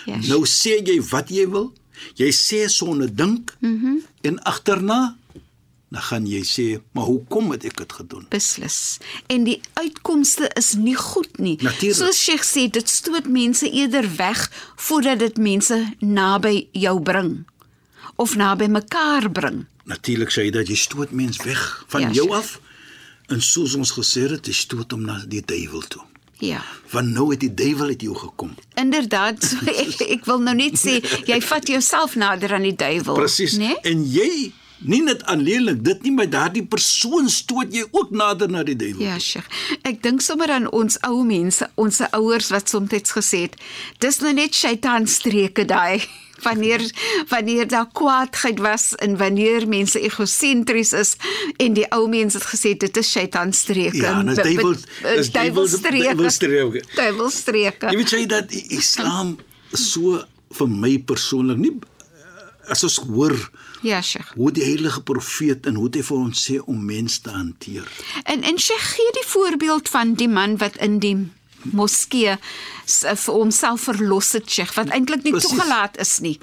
Ja. 0.06 0.16
Nou 0.28 0.46
sê 0.48 0.80
jy 0.86 1.02
wat 1.12 1.30
jy 1.30 1.46
wil. 1.52 1.74
Jy 2.16 2.30
sê 2.32 2.68
sonder 2.70 3.10
dink. 3.16 3.56
Mhm. 3.60 3.76
Mm 3.86 4.02
en 4.22 4.36
agterna 4.44 5.16
dan 5.90 6.02
gaan 6.02 6.26
jy 6.28 6.44
sê, 6.44 6.82
"Maar 6.94 7.04
hoekom 7.04 7.52
het 7.52 7.64
ek 7.66 7.78
dit 7.78 7.94
gedoen?" 7.94 8.26
beslis. 8.30 8.98
En 9.28 9.44
die 9.44 9.62
uitkomste 9.74 10.52
is 10.58 10.74
nie 10.74 10.96
goed 10.96 11.38
nie. 11.40 11.58
Natuurlijk. 11.62 12.00
Soos 12.00 12.24
Sheikh 12.24 12.44
sê, 12.46 12.70
dit 12.72 12.90
stoot 12.90 13.28
mense 13.28 13.70
eerder 13.72 14.16
weg 14.16 14.52
voordat 14.76 15.20
dit 15.20 15.38
mense 15.38 15.94
naby 16.00 16.68
jou 16.72 17.02
bring 17.02 17.46
of 18.16 18.36
naby 18.36 18.66
mekaar 18.68 19.32
bring. 19.32 19.66
Natuurlik 19.86 20.30
sê 20.32 20.44
jy 20.44 20.52
dat 20.52 20.68
jy 20.68 20.76
stoot 20.76 21.12
mens 21.12 21.38
weg 21.44 21.84
van 21.88 22.02
Ja, 22.02 22.12
jou 22.12 22.28
chef. 22.28 22.36
af. 22.38 22.60
En 23.28 23.42
soos 23.42 23.76
ons 23.76 23.92
gesê 23.92 24.30
het, 24.30 24.46
jy 24.48 24.54
stoot 24.54 24.92
hom 24.92 25.02
na 25.06 25.24
die 25.28 25.42
duiwel 25.46 25.82
toe. 25.88 26.02
Ja. 26.40 26.64
Want 26.90 27.08
nou 27.10 27.32
het 27.32 27.40
die 27.40 27.54
duiwel 27.54 27.88
uit 27.88 28.02
jou 28.02 28.16
gekom. 28.16 28.56
Inderdaad, 28.76 29.44
so 29.44 29.58
ek, 29.84 30.02
ek 30.02 30.26
wil 30.26 30.40
nou 30.40 30.56
net 30.56 30.74
sê 30.80 31.02
jy 31.28 31.42
vat 31.42 31.68
jouself 31.68 32.16
nader 32.16 32.54
aan 32.54 32.62
die 32.62 32.76
duiwel, 32.76 33.16
Presies. 33.16 33.58
né? 33.58 33.76
En 33.84 34.06
jy 34.12 34.52
nie 34.82 35.02
net 35.04 35.24
alleenlik 35.28 35.82
dit 35.84 36.04
nie, 36.04 36.12
maar 36.16 36.30
daardie 36.32 36.64
persoon 36.66 37.28
stoot 37.30 37.74
jy 37.74 37.84
ook 37.92 38.12
nader 38.16 38.50
na 38.50 38.64
die 38.64 38.76
duiwel. 38.80 39.02
Ja, 39.04 39.18
Sheikh. 39.20 39.48
Ek 39.84 40.02
dink 40.04 40.22
sommer 40.24 40.52
aan 40.56 40.70
ons 40.72 40.96
ou 41.08 41.24
mense, 41.28 41.68
ons 41.76 42.00
ouers 42.12 42.50
wat 42.54 42.70
soms 42.72 43.12
gesê 43.12 43.42
het, 43.48 43.56
dis 44.00 44.20
nou 44.24 44.34
net 44.34 44.56
Satan 44.56 45.08
streke 45.08 45.66
daai. 45.66 46.00
Wanneer 46.40 46.80
wanneer 47.28 47.68
daar 47.68 47.90
kwaadheid 47.92 48.62
was 48.64 48.94
en 49.04 49.18
wanneer 49.20 49.66
mense 49.68 50.00
egosentries 50.00 50.94
is 50.96 51.10
en 51.60 51.74
die 51.76 51.84
ou 51.92 52.06
mense 52.08 52.38
het 52.40 52.46
gesê 52.48 52.72
dit 52.80 52.98
is 53.02 53.10
Satan 53.12 53.52
streke. 53.54 53.98
Ja, 54.00 54.24
dis 54.24 54.40
duiwel- 54.40 54.78
dis 55.18 55.32
duiwelstreke. 55.36 56.04
duiwelstreke. 56.16 56.84
Duiwelstreke. 56.96 57.92
Jy 57.92 57.98
weet 58.00 58.14
jy 58.16 58.22
dat 58.32 58.56
Islam 58.56 59.36
is 59.76 59.84
so 59.92 60.22
vir 60.56 60.72
my 60.72 60.94
persoonlik 61.12 61.60
nie 61.60 61.74
eh, 61.76 62.72
as 62.72 62.88
ons 62.88 63.02
hoor 63.10 63.36
Ja, 63.82 64.02
Sheikh. 64.02 64.34
hoe 64.36 64.52
die 64.52 64.64
heilige 64.64 65.02
profeet 65.02 65.66
en 65.66 65.76
hoe 65.76 65.90
hy 65.92 66.02
vir 66.04 66.18
ons 66.18 66.50
sê 66.52 66.60
om 66.66 66.86
mense 66.86 67.22
te 67.22 67.30
hanteer. 67.30 67.88
En 68.26 68.44
en 68.44 68.58
Sheikh 68.60 68.96
gee 68.96 69.12
die 69.14 69.28
voorbeeld 69.28 69.90
van 69.90 70.14
die 70.14 70.28
man 70.28 70.58
wat 70.58 70.76
in 70.78 71.00
die 71.00 71.28
moskee 71.64 72.38
s- 72.86 73.06
vir 73.16 73.34
homself 73.34 73.82
verlos 73.82 74.32
het, 74.32 74.50
Sheikh, 74.50 74.74
wat 74.76 74.90
eintlik 74.90 75.24
nie 75.24 75.32
Precies. 75.32 75.50
toegelaat 75.50 75.98
is 76.00 76.20
nie. 76.20 76.40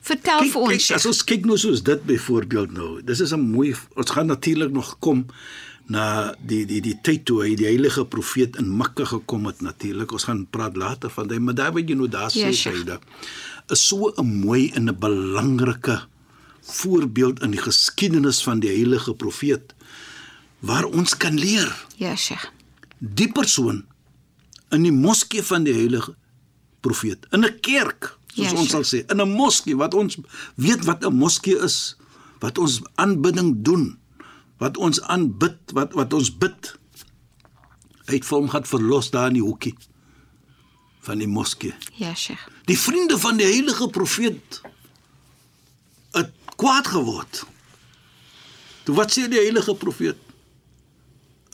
Vertel 0.00 0.38
Kyk, 0.40 0.50
vir 0.52 0.60
ons, 0.60 0.70
kyk, 0.70 0.80
Sheikh. 0.80 0.96
as 1.00 1.06
ons 1.06 1.24
kyk 1.24 1.44
nou 1.46 1.56
soos 1.58 1.82
dit 1.82 2.04
byvoorbeeld 2.04 2.72
nou. 2.72 3.02
Dis 3.02 3.20
is 3.20 3.32
'n 3.32 3.40
mooi 3.40 3.74
ons 3.96 4.10
gaan 4.10 4.26
natuurlik 4.26 4.70
nog 4.72 4.96
kom 5.00 5.26
na 5.88 6.34
die 6.46 6.64
die 6.66 6.80
die 6.80 6.98
tyd 7.02 7.24
toe 7.24 7.42
hy 7.42 7.54
die 7.54 7.66
heilige 7.66 8.04
profeet 8.04 8.56
in 8.56 8.76
Mekka 8.76 9.04
gekom 9.04 9.46
het 9.46 9.60
natuurlik. 9.60 10.12
Ons 10.12 10.24
gaan 10.24 10.46
praat 10.50 10.76
later 10.76 11.10
van 11.10 11.28
dit, 11.28 11.38
maar 11.40 11.54
daar 11.54 11.72
weet 11.72 11.88
jy 11.88 11.94
nou 11.94 12.08
daar 12.08 12.30
Ja, 12.34 12.48
sê 12.50 12.72
hy 12.72 12.84
dat 12.84 13.00
is 13.70 13.86
so 13.88 14.12
'n 14.16 14.40
mooi 14.40 14.70
en 14.74 14.88
'n 14.88 14.98
belangrike 14.98 16.02
voorbeeld 16.64 17.42
in 17.42 17.50
die 17.50 17.60
geskiedenis 17.60 18.42
van 18.42 18.60
die 18.60 18.70
heilige 18.72 19.14
profeet 19.14 19.74
waar 20.64 20.84
ons 20.84 21.16
kan 21.16 21.36
leer. 21.38 21.68
Ja, 21.96 22.16
Sheikh. 22.16 22.46
Die 22.98 23.28
persoon 23.32 23.84
in 24.72 24.82
die 24.82 24.92
moskee 24.92 25.42
van 25.42 25.64
die 25.64 25.74
heilige 25.76 26.14
profeet 26.80 27.26
in 27.32 27.44
'n 27.44 27.60
kerk 27.60 28.16
soos 28.34 28.50
Ja, 28.50 28.58
ons 28.58 28.70
sal 28.70 28.82
sê 28.84 29.04
in 29.10 29.20
'n 29.20 29.28
moskee 29.30 29.76
wat 29.76 29.94
ons 29.94 30.16
weet 30.56 30.84
wat 30.84 31.04
'n 31.04 31.14
moskee 31.14 31.58
is 31.64 31.96
wat 32.40 32.58
ons 32.58 32.80
aanbidding 32.94 33.62
doen 33.64 33.98
wat 34.58 34.76
ons 34.76 35.00
aanbid 35.02 35.56
wat 35.72 35.92
wat 35.92 36.12
ons 36.12 36.30
bid 36.38 36.74
hy 38.06 38.14
het 38.14 38.24
vir 38.24 38.38
hom 38.38 38.48
gaan 38.48 38.64
verlos 38.64 39.10
daar 39.10 39.28
in 39.28 39.34
die 39.34 39.42
hoekie 39.42 39.74
van 41.00 41.18
die 41.18 41.28
moskee 41.28 41.74
Ja, 41.96 42.14
Sheikh. 42.14 42.48
die 42.66 42.78
vriende 42.78 43.18
van 43.18 43.36
die 43.36 43.46
heilige 43.46 43.88
profeet 43.88 44.60
kwaad 46.64 46.88
geword. 46.88 47.42
Toe 48.88 48.96
wat 48.96 49.12
sê 49.12 49.26
die 49.28 49.40
heilige 49.40 49.74
profeet? 49.76 50.20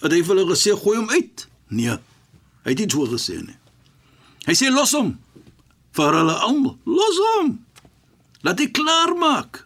Het 0.00 0.14
hy 0.14 0.20
vir 0.22 0.36
hulle 0.36 0.52
gesê 0.52 0.74
gooi 0.78 1.00
hom 1.00 1.10
uit. 1.10 1.46
Nee 1.74 1.98
hy 2.60 2.74
het 2.74 2.82
nie 2.82 2.92
so 2.92 3.08
gesê 3.08 3.38
nie. 3.40 3.56
Hy 4.46 4.54
sê 4.56 4.68
los 4.70 4.92
hom 4.94 5.14
vir 5.96 6.16
hulle 6.20 6.36
almal. 6.46 6.76
Los 6.86 7.18
hom. 7.24 7.54
Laat 8.46 8.62
hy 8.62 8.68
klaar 8.74 9.16
maak 9.18 9.64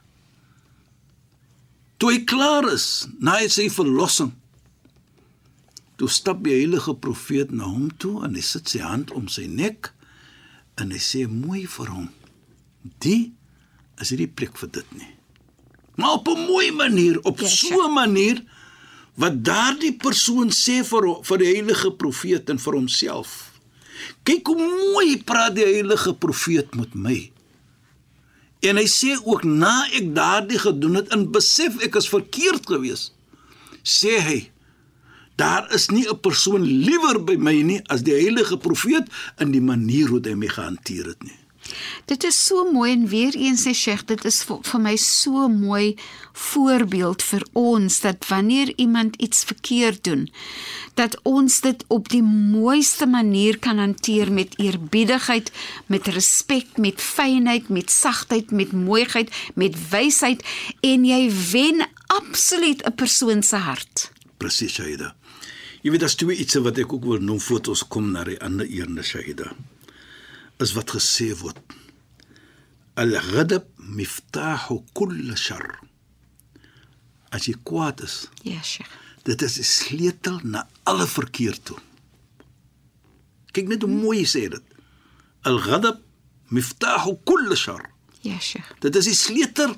toe 2.02 2.10
hy 2.10 2.24
klaar 2.28 2.66
is 2.68 3.06
na 3.22 3.38
hy 3.38 3.46
sy 3.48 3.68
verlossing 3.72 4.32
toe 5.96 6.08
stap 6.10 6.42
die 6.44 6.52
heilige 6.52 6.92
profeet 7.00 7.54
na 7.54 7.68
hom 7.70 7.86
toe 8.02 8.18
en 8.26 8.34
hy 8.36 8.42
sit 8.44 8.68
sy 8.68 8.82
hand 8.82 9.14
om 9.16 9.30
sy 9.30 9.46
nek 9.48 9.92
en 10.82 10.90
hy 10.92 11.00
sê 11.00 11.22
mooi 11.30 11.62
vir 11.70 11.92
hom. 11.94 12.08
Die 13.00 13.32
is 14.02 14.10
nie 14.10 14.24
die 14.24 14.32
plek 14.40 14.58
vir 14.58 14.74
dit 14.74 14.96
nie 14.98 15.12
maar 15.96 16.12
op 16.12 16.28
'n 16.28 16.46
mooi 16.46 16.72
manier 16.72 17.20
op 17.22 17.40
Ja, 17.40 17.48
so 17.48 17.86
'n 17.86 17.92
manier 17.92 18.42
wat 19.14 19.44
daardie 19.44 19.96
persoon 19.96 20.50
sê 20.50 20.84
vir 20.84 21.02
vir 21.22 21.38
die 21.38 21.52
heilige 21.54 21.90
profeet 21.92 22.50
en 22.50 22.58
vir 22.58 22.72
homself. 22.72 23.52
Kyk 24.22 24.46
hoe 24.46 24.90
mooi 24.92 25.22
praat 25.22 25.54
die 25.54 25.64
heilige 25.64 26.14
profeet 26.14 26.74
met 26.74 26.94
my. 26.94 27.30
En 28.60 28.76
hy 28.76 28.86
sê 28.86 29.16
ook 29.24 29.44
na 29.44 29.86
ek 29.92 30.14
daardie 30.14 30.58
gedoen 30.58 30.94
het 30.94 31.08
en 31.08 31.30
besef 31.30 31.78
ek 31.78 31.94
is 31.94 32.08
verkeerd 32.08 32.66
geweest 32.66 33.12
sê 33.84 34.18
hy 34.18 34.40
Daar 35.34 35.66
is 35.74 35.88
nie 35.90 36.06
'n 36.06 36.20
persoon 36.20 36.62
liewer 36.62 37.24
by 37.24 37.34
my 37.36 37.62
nie 37.62 37.82
as 37.90 38.02
die 38.02 38.14
heilige 38.14 38.56
profeet 38.56 39.10
in 39.38 39.50
die 39.50 39.60
manier 39.60 40.06
hoe 40.06 40.20
hy 40.22 40.34
my 40.34 40.46
gehanteer 40.46 41.06
het 41.06 41.22
nie. 41.22 41.38
Dit 42.04 42.25
is 42.25 42.37
so 42.47 42.73
mooi 42.73 42.92
en 42.92 43.06
weer 43.09 43.35
eens 43.35 43.64
sê 43.64 43.73
Sheikh, 43.75 44.04
dit 44.06 44.25
is 44.25 44.42
vir, 44.44 44.61
vir 44.62 44.80
my 44.80 44.94
so 45.00 45.49
mooi 45.49 45.94
voorbeeld 46.33 47.23
vir 47.23 47.44
ons 47.56 48.00
dat 48.04 48.26
wanneer 48.28 48.73
iemand 48.76 49.16
iets 49.16 49.44
verkeerd 49.49 50.04
doen, 50.04 50.28
dat 50.94 51.16
ons 51.23 51.61
dit 51.64 51.85
op 51.88 52.09
die 52.12 52.23
mooiste 52.23 53.06
manier 53.06 53.59
kan 53.59 53.78
hanteer 53.78 54.33
met 54.33 54.59
eerbiedigheid, 54.59 55.50
met 55.87 56.09
respek, 56.12 56.76
met 56.76 57.00
fynheid, 57.00 57.68
met 57.68 57.90
sagtheid, 57.90 58.50
met 58.50 58.73
mooiheid, 58.73 59.30
met 59.54 59.78
wysheid 59.90 60.44
en 60.83 61.04
jy 61.09 61.30
wen 61.52 61.87
absoluut 62.06 62.83
'n 62.87 62.94
persoon 62.94 63.42
se 63.42 63.56
hart. 63.56 64.11
Presies, 64.37 64.73
Shaida. 64.73 65.14
Jy 65.83 65.90
weet 65.90 66.00
daar's 66.00 66.14
twee 66.14 66.37
ietsie 66.37 66.61
wat 66.61 66.78
ek 66.78 66.92
ook 66.92 67.04
wil 67.04 67.21
noem 67.21 67.40
voor 67.40 67.61
ons 67.68 67.88
kom 67.88 68.11
na 68.12 68.25
die 68.25 68.40
ander 68.40 68.66
eerne 68.66 69.02
Shaida. 69.02 69.52
Is 70.62 70.73
wat 70.76 70.90
gesê 70.94 71.32
word. 71.40 71.58
Al-ghadab 72.96 73.66
miftahu 73.78 74.82
kull 74.94 75.34
shar. 75.37 75.80
as 77.34 77.49
jy 77.49 77.54
kwaad 77.66 77.99
is, 78.06 78.28
Ja, 78.46 78.62
Sheikh. 78.62 78.87
dit 79.25 79.42
is 79.42 79.58
'n 79.58 79.64
sleutel 79.64 80.38
na 80.44 80.68
alle 80.84 81.06
verkeer 81.06 81.58
toe. 81.62 81.78
Kyk 83.52 83.66
net 83.68 83.82
hoe 83.82 83.90
mooi 83.90 84.18
hy 84.18 84.25
sê 84.25 84.49
dit. 84.49 84.62
Al-ghadab 85.42 85.99
miftahu 86.50 87.18
kull 87.25 87.56
shar. 87.56 87.90
Ja, 88.23 88.38
Sheikh. 88.38 88.70
Dit 88.80 88.94
is 88.96 89.04
die 89.04 89.14
sleutel 89.14 89.75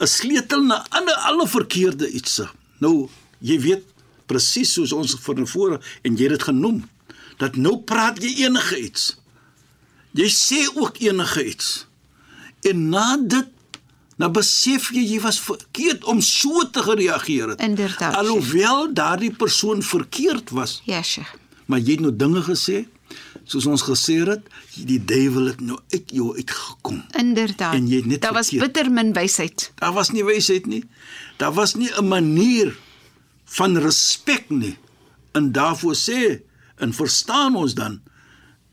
'n 0.00 0.06
sleutel 0.06 0.62
na 0.64 0.84
alle 0.90 1.14
alle 1.16 1.46
verkeerde 1.46 2.10
ietsie. 2.10 2.48
Nou, 2.80 3.08
jy 3.38 3.60
weet 3.60 3.84
presies 4.26 4.72
soos 4.72 4.92
ons 4.92 5.14
van 5.20 5.34
tevore 5.36 5.80
en 6.02 6.16
jy 6.16 6.22
het 6.22 6.30
dit 6.30 6.42
genoem 6.42 6.88
dat 7.38 7.56
nou 7.56 7.78
praat 7.78 8.18
jy 8.22 8.44
enige 8.44 8.80
iets. 8.82 9.16
Jy 10.16 10.28
sê 10.32 10.62
ook 10.74 10.96
enige 11.04 11.44
iets. 11.46 11.86
En 12.64 12.88
na 12.88 13.16
dit 13.20 13.46
nou 14.16 14.30
besef 14.32 14.88
jy 14.96 15.02
jy 15.04 15.20
was 15.20 15.38
verkeerd 15.44 16.04
om 16.08 16.20
so 16.24 16.64
te 16.72 16.82
gereageer 16.82 17.48
het. 17.52 17.60
Inderdaad, 17.60 18.14
Alhoewel 18.16 18.88
daardie 18.96 19.32
persoon 19.36 19.82
verkeerd 19.84 20.50
was, 20.56 20.80
Ja, 20.84 21.02
Sheikh. 21.02 21.34
maar 21.66 21.78
jy 21.84 21.90
het 21.98 22.00
nou 22.00 22.16
dinge 22.16 22.42
gesê 22.46 22.86
soos 23.46 23.66
ons 23.70 23.82
gesê 23.86 24.16
het, 24.26 24.42
die 24.74 24.98
duiwel 25.04 25.44
het 25.52 25.60
nou 25.60 25.78
uit 25.92 26.10
jou 26.10 26.32
uitgekom. 26.36 27.04
Inderdaad. 27.18 27.74
En 27.74 27.86
jy 27.88 27.96
het 27.96 28.06
net 28.06 28.20
Daar 28.22 28.32
was 28.32 28.48
verkeerd. 28.48 28.72
bitter 28.72 28.90
min 28.92 29.12
wysheid. 29.12 29.70
Daar 29.78 29.92
was 29.92 30.10
nie 30.10 30.24
wysheid 30.24 30.66
nie. 30.66 30.84
Daar 31.36 31.52
was 31.52 31.74
nie 31.74 31.90
'n 32.00 32.08
manier 32.08 32.76
van 33.44 33.76
respek 33.78 34.48
nie. 34.50 34.76
En 35.32 35.52
daarvoor 35.52 35.94
sê 35.94 36.40
en 36.76 36.92
verstaan 36.94 37.54
ons 37.56 37.74
dan 37.74 38.00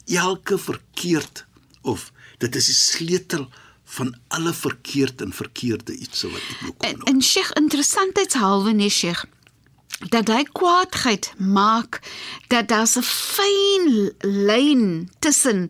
elke 0.06 0.58
verkeerd 0.58 1.46
of 1.82 2.12
dit 2.38 2.56
is 2.56 2.66
die 2.66 2.76
sleutel 2.76 3.48
van 3.96 4.16
alle 4.28 4.54
verkeerd 4.54 5.22
en 5.22 5.34
verkeerde 5.34 5.96
iets 5.96 6.26
wat 6.26 6.42
ek 6.42 6.62
nou 6.62 6.74
kom 6.78 7.08
En, 7.14 7.22
Sheikh 7.22 7.52
interessantheidshalwe 7.60 8.74
nee 8.74 8.90
Sheikh 8.90 9.26
dat 10.12 10.28
hy 10.28 10.44
kwaadheid 10.52 11.32
maak 11.38 12.02
dat 12.52 12.68
daar's 12.68 12.98
'n 12.98 13.06
fyn 13.08 14.12
lyn 14.22 15.10
tussen 15.20 15.70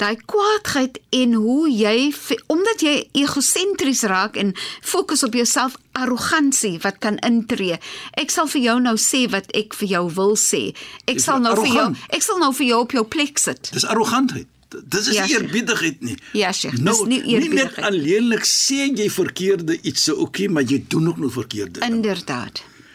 daai 0.00 0.16
kwaadheid 0.30 0.98
en 1.12 1.34
hoe 1.38 1.68
jy 1.70 2.10
omdat 2.52 2.80
jy 2.84 2.94
egosentries 3.22 4.02
raak 4.10 4.36
en 4.40 4.54
fokus 4.82 5.22
op 5.26 5.34
jouself 5.36 5.76
arrogansie 5.92 6.78
wat 6.84 6.98
kan 7.04 7.18
intree. 7.26 7.76
Ek 8.20 8.30
sal 8.32 8.48
vir 8.48 8.62
jou 8.64 8.76
nou 8.80 8.96
sê 9.00 9.26
wat 9.32 9.50
ek 9.56 9.74
vir 9.80 9.88
jou 9.96 10.04
wil 10.16 10.34
sê. 10.40 10.62
Ek 11.06 11.18
Dis 11.20 11.26
sal 11.28 11.42
nou 11.44 11.54
vir 11.60 11.68
jou 11.68 11.84
arrogant. 11.84 12.08
ek 12.16 12.22
sal 12.26 12.40
nou 12.42 12.52
vir 12.56 12.66
jou 12.72 12.80
op 12.86 12.96
jou 12.96 13.04
plek 13.04 13.38
sit. 13.42 13.70
Dis 13.76 13.84
arrogantheid. 13.84 14.48
Dis 14.70 15.08
is 15.10 15.16
Ja, 15.16 15.24
nie 15.26 15.34
eerbiedigheid 15.34 16.02
nie. 16.06 16.16
Ja, 16.38 16.52
Sheikh, 16.54 16.76
dis 16.78 16.84
nou, 16.86 17.06
nie 17.08 17.18
Nie 17.24 17.34
net 17.38 17.42
eerbiedigheid. 17.42 17.86
alleenlik 17.90 18.44
sê 18.46 18.86
jy 18.94 19.08
verkeerde 19.10 19.80
iets, 19.82 20.08
okay, 20.14 20.46
maar 20.46 20.62
jy 20.62 20.84
doen 20.88 21.08
ook 21.08 21.18
nog 21.18 21.32
verkeerde. 21.32 21.80
dinge. 21.80 21.90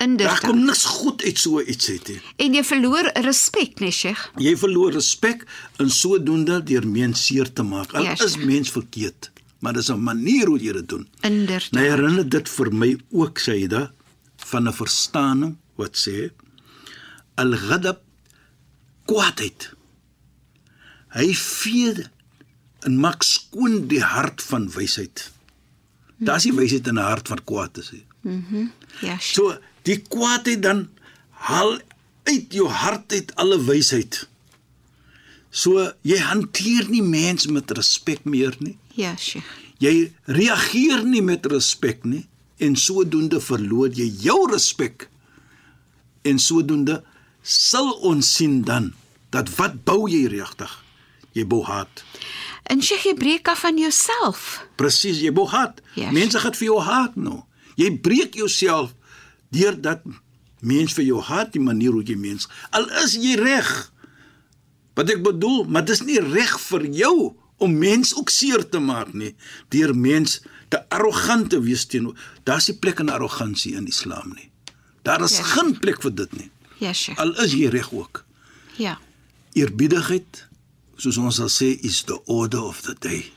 Inderdaad. 0.06 0.42
Daar 0.42 0.50
kom 0.52 0.60
niks 0.66 0.84
goed 0.86 1.24
uit 1.26 1.40
so 1.42 1.62
iets 1.62 1.90
uit 1.90 2.08
nie. 2.12 2.20
En 2.46 2.54
jy 2.58 2.64
verloor 2.68 3.10
respek, 3.26 3.80
nee 3.82 3.92
Sheikh. 3.96 4.22
Jy 4.42 4.54
verloor 4.62 4.94
respek 4.94 5.46
in 5.82 5.90
sodoende 5.90 6.60
deur 6.68 6.86
mens 6.88 7.26
seer 7.26 7.50
te 7.58 7.64
maak. 7.66 7.94
Al 7.98 8.04
Ja, 8.06 8.14
is 8.26 8.38
mens 8.38 8.70
verkeerd, 8.76 9.32
maar 9.60 9.74
dis 9.74 9.90
'n 9.90 10.02
manier 10.04 10.46
hoe 10.48 10.60
jy 10.60 10.74
dit 10.74 10.90
doen. 10.90 11.08
Inderdaad. 11.22 11.72
Nou 11.72 11.86
herinner 11.86 12.30
dit 12.30 12.50
vir 12.50 12.74
my 12.74 12.96
ook 13.12 13.38
Saida 13.40 13.92
van 14.38 14.68
'n 14.68 14.74
verstaaning 14.74 15.56
wat 15.76 15.96
sê 15.98 16.30
al-ghadab 17.36 18.00
kwaadheid. 19.06 19.72
Hy 21.10 21.34
vee 21.34 22.06
en 22.86 23.00
maak 23.00 23.24
skoon 23.24 23.88
die 23.88 24.02
hart 24.04 24.42
van 24.44 24.70
wysheid. 24.72 25.32
Daar's 26.18 26.46
nie 26.46 26.54
wysheid 26.54 26.88
in 26.88 26.94
'n 27.00 27.02
hart 27.04 27.28
wat 27.28 27.44
kwaad 27.44 27.78
is 27.78 27.92
nie. 27.92 28.06
Ja, 29.02 29.18
Sheikh. 29.18 29.34
So 29.34 29.58
die 29.86 30.00
kwaadheid 30.02 30.64
dan 30.66 30.88
haal 31.46 31.78
uit 32.26 32.54
jou 32.54 32.68
hart 32.70 33.14
uit 33.14 33.34
alle 33.42 33.60
wysheid. 33.68 34.24
So 35.56 35.92
jy 36.04 36.18
hanteer 36.20 36.90
nie 36.92 37.04
mens 37.06 37.46
met 37.48 37.72
respek 37.78 38.26
meer 38.28 38.56
nie. 38.60 38.78
Ja, 38.98 39.14
Sheikh. 39.16 39.48
Jy 39.84 40.12
reageer 40.32 41.04
nie 41.04 41.22
met 41.24 41.46
respek 41.52 42.04
nie 42.08 42.26
en 42.64 42.78
sodoende 42.80 43.42
verloor 43.44 43.92
jy 43.94 44.08
jou 44.24 44.40
respek. 44.52 45.10
En 46.26 46.40
sodoende 46.40 47.02
sal 47.44 47.92
ons 48.08 48.34
sien 48.38 48.62
dan 48.66 48.94
dat 49.36 49.52
wat 49.60 49.84
bou 49.88 50.06
jy 50.10 50.26
regtig? 50.32 50.72
Jy 51.36 51.44
bou 51.52 51.62
haat. 51.68 52.04
En 52.72 52.82
Sheikh, 52.82 53.04
jy 53.12 53.16
breek 53.20 53.50
af 53.52 53.62
van 53.66 53.78
jouself. 53.78 54.64
Presies, 54.80 55.20
jy 55.22 55.34
bou 55.36 55.46
haat. 55.52 55.82
Ja, 56.00 56.12
Mense 56.16 56.40
gaan 56.42 56.56
vir 56.56 56.70
jou 56.72 56.80
haat 56.82 57.18
nou. 57.20 57.44
Jy 57.76 57.92
breek 58.02 58.38
jouself 58.40 58.96
deurdat 59.52 60.02
mense 60.62 60.96
vir 60.96 61.06
jou 61.06 61.22
haat 61.22 61.52
die 61.54 61.62
manier 61.62 61.92
hoe 61.92 62.04
jy 62.04 62.16
mens. 62.18 62.48
Al 62.72 62.88
is 63.04 63.14
jy 63.20 63.36
reg. 63.40 63.92
Wat 64.96 65.10
ek 65.12 65.24
bedoel, 65.24 65.66
maar 65.68 65.86
dis 65.86 66.02
nie 66.02 66.20
reg 66.20 66.56
vir 66.70 66.86
jou 66.96 67.36
om 67.58 67.78
mens 67.80 68.16
ook 68.16 68.30
seer 68.30 68.64
te 68.70 68.80
maak 68.80 69.14
nie 69.14 69.36
deur 69.72 69.94
mens 69.96 70.42
te 70.70 70.80
arrogant 70.90 71.50
te 71.50 71.60
wees 71.62 71.86
teenoor. 71.88 72.16
Daar's 72.44 72.68
nie 72.68 72.78
plek 72.80 73.00
in 73.00 73.10
arrogansie 73.10 73.76
in 73.76 73.88
Islam 73.88 74.34
nie. 74.36 74.50
Daar 75.04 75.22
is 75.24 75.38
Ja. 75.38 75.44
geen 75.44 75.80
plek 75.80 76.02
vir 76.02 76.12
dit 76.16 76.32
nie. 76.38 76.50
Ja, 76.80 76.94
Sheikh. 76.94 77.20
Al 77.20 77.36
is 77.44 77.54
jy 77.54 77.68
reg 77.70 77.92
ook. 77.94 78.26
Ja. 78.78 78.98
Eerbiedigheid, 79.54 80.48
soos 80.98 81.18
ons 81.18 81.36
sal 81.36 81.48
sê, 81.50 81.80
is 81.84 82.04
the 82.04 82.18
order 82.26 82.60
of 82.64 82.82
the 82.82 82.96
day. 83.00 83.32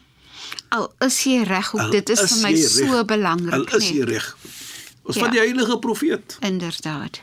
Al 0.75 0.89
is 1.05 1.21
jy 1.25 1.43
reg, 1.47 1.75
ook 1.75 1.93
dit 1.93 2.09
is 2.09 2.21
is 2.25 2.33
vir 2.33 2.43
my 2.43 2.51
jy 2.57 2.67
so 2.69 3.05
belangrik, 3.05 3.55
Al 3.55 3.79
is 3.79 3.89
jy 3.91 4.03
nee. 4.03 4.05
reg. 4.15 4.37
Ons 5.09 5.17
Ja. 5.17 5.23
van 5.23 5.31
die 5.33 5.41
heilige 5.41 5.79
profeet. 5.79 6.37
Inderdaad. 6.41 7.21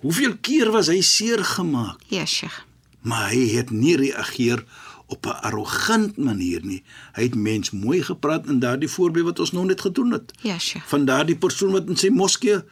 Hoeveel 0.00 0.36
keer 0.40 0.70
was 0.70 0.86
hy 0.88 1.00
seer 1.04 1.44
gemaak, 1.44 2.00
Ja, 2.08 2.24
Sheikh. 2.26 2.64
maar 3.00 3.28
hy 3.30 3.48
het 3.56 3.70
nie 3.70 3.96
reageer 3.96 4.64
op 5.06 5.26
'n 5.26 5.40
arrogant 5.42 6.16
manier 6.16 6.60
nie. 6.64 6.82
Hy 7.12 7.22
het 7.22 7.34
mens 7.34 7.70
mooi 7.70 8.02
gepraat 8.02 8.46
in 8.46 8.58
daardie 8.58 8.88
voorbeeld 8.88 9.24
wat 9.24 9.38
ons 9.38 9.52
nou 9.52 9.64
net 9.66 9.80
gedoen 9.80 10.10
het. 10.12 10.32
Ja, 10.42 10.58
Sheikh. 10.58 10.86
Van 10.88 11.04
daardie 11.04 11.36
persoon 11.36 11.72
wat 11.72 11.88
in 11.88 11.96
sy 11.96 12.08
moskee 12.08 12.62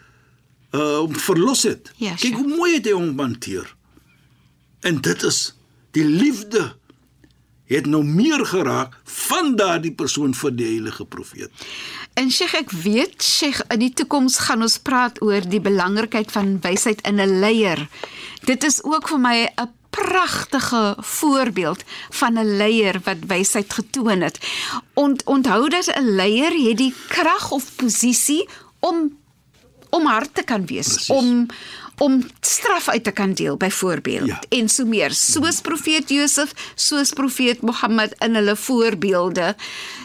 uh 0.72 0.96
hom 0.98 1.14
verlos 1.14 1.62
het. 1.62 1.92
Ja, 1.96 2.14
Kyk 2.14 2.34
hoe 2.34 2.56
mooi 2.56 2.74
het 2.74 2.84
hy 2.84 2.92
hom 2.92 3.18
hanteer. 3.18 3.74
En 4.80 5.00
dit 5.00 5.22
is 5.22 5.54
die 5.90 6.04
liefde 6.04 6.76
het 7.66 7.86
nou 7.86 8.04
meer 8.04 8.46
geraak 8.46 8.96
van 9.04 9.56
daardie 9.56 9.92
persoon 9.92 10.34
vir 10.34 10.54
die 10.56 10.66
heilige 10.66 11.04
profeet. 11.04 11.50
En 12.14 12.30
Sheikh, 12.30 12.54
ek 12.54 12.70
weet 12.70 13.22
Sheikh, 13.22 13.60
in 13.74 13.78
die 13.78 13.92
toekoms 13.92 14.38
gaan 14.46 14.62
ons 14.62 14.78
praat 14.78 15.18
oor 15.22 15.40
die 15.48 15.60
belangrikheid 15.60 16.30
van 16.32 16.58
wysheid 16.60 17.00
in 17.06 17.20
'n 17.20 17.40
leier. 17.40 17.88
Dit 18.44 18.64
is 18.64 18.82
ook 18.84 19.08
vir 19.08 19.18
my 19.18 19.48
'n 19.56 19.70
pragtige 19.90 20.96
voorbeeld 20.98 21.84
van 22.10 22.38
'n 22.38 22.56
leier 22.56 23.00
wat 23.04 23.16
wysheid 23.26 23.72
getoon 23.72 24.20
het. 24.20 24.38
Ont, 24.94 25.24
onthou 25.24 25.68
dat 25.68 25.86
'n 25.86 26.14
leier 26.14 26.68
het 26.68 26.76
die 26.76 26.94
krag 27.08 27.50
of 27.50 27.64
posisie 27.76 28.48
om 28.80 29.16
om 29.90 30.06
hard 30.06 30.34
te 30.34 30.42
kan 30.42 30.66
wees, 30.66 30.88
Precies. 30.88 31.10
om 31.10 31.46
om 31.98 32.18
straf 32.40 32.88
uit 32.88 33.04
te 33.04 33.10
kan 33.10 33.34
deel 33.34 33.56
byvoorbeeld 33.56 34.26
Ja. 34.26 34.42
en 34.48 34.68
so 34.68 34.84
meer 34.84 35.10
soos 35.10 35.60
profeet 35.60 36.10
Josef 36.10 36.52
soos 36.74 37.10
profeet 37.12 37.60
Mohammed 37.60 38.14
in 38.18 38.34
hulle 38.34 38.56
voorbeelde 38.56 39.54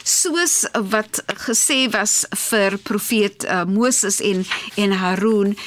soos 0.03 0.65
wat 0.89 1.23
gesê 1.47 1.89
was 1.91 2.25
vir 2.49 2.77
profeet 2.77 3.43
uh, 3.43 3.63
Moses 3.65 4.19
en 4.21 4.45
en 4.75 4.91
Harun 4.91 5.57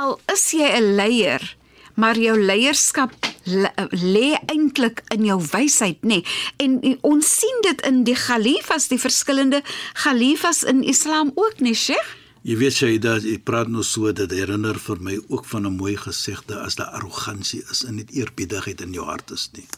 al 0.00 0.20
is 0.32 0.50
jy 0.56 0.68
'n 0.80 0.94
leier 0.96 1.56
maar 1.94 2.16
jou 2.16 2.38
leierskap 2.40 3.12
le- 3.44 3.72
lê 3.90 4.38
eintlik 4.46 5.02
in 5.14 5.24
jou 5.24 5.40
wysheid 5.52 6.00
nê 6.02 6.22
nee. 6.22 6.24
en 6.56 6.98
ons 7.02 7.34
sien 7.40 7.60
dit 7.62 7.80
in 7.86 8.04
die 8.04 8.16
khalifas 8.16 8.88
die 8.88 9.00
verskillende 9.00 9.62
khalifas 9.92 10.62
in 10.62 10.82
Islam 10.82 11.32
ook 11.34 11.60
nê 11.60 11.70
nee, 11.70 11.74
Sheikh 11.74 12.16
Jy 12.42 12.56
weet 12.56 12.78
jy 12.80 12.98
dat 12.98 13.22
jy 13.22 13.38
praat 13.38 13.68
nou 13.68 13.82
so 13.84 14.12
dat 14.12 14.32
herinner 14.32 14.78
vir 14.80 15.00
my 15.00 15.18
ook 15.28 15.44
van 15.44 15.66
'n 15.66 15.76
mooi 15.76 15.96
gesegde 15.96 16.60
as 16.60 16.74
daar 16.74 16.94
arrogansie 16.96 17.62
is 17.70 17.84
en 17.84 17.94
nie 17.94 18.06
eerbiedigheid 18.10 18.80
in 18.80 18.92
jou 18.92 19.04
hart 19.04 19.30
is 19.30 19.50
nie. 19.52 19.68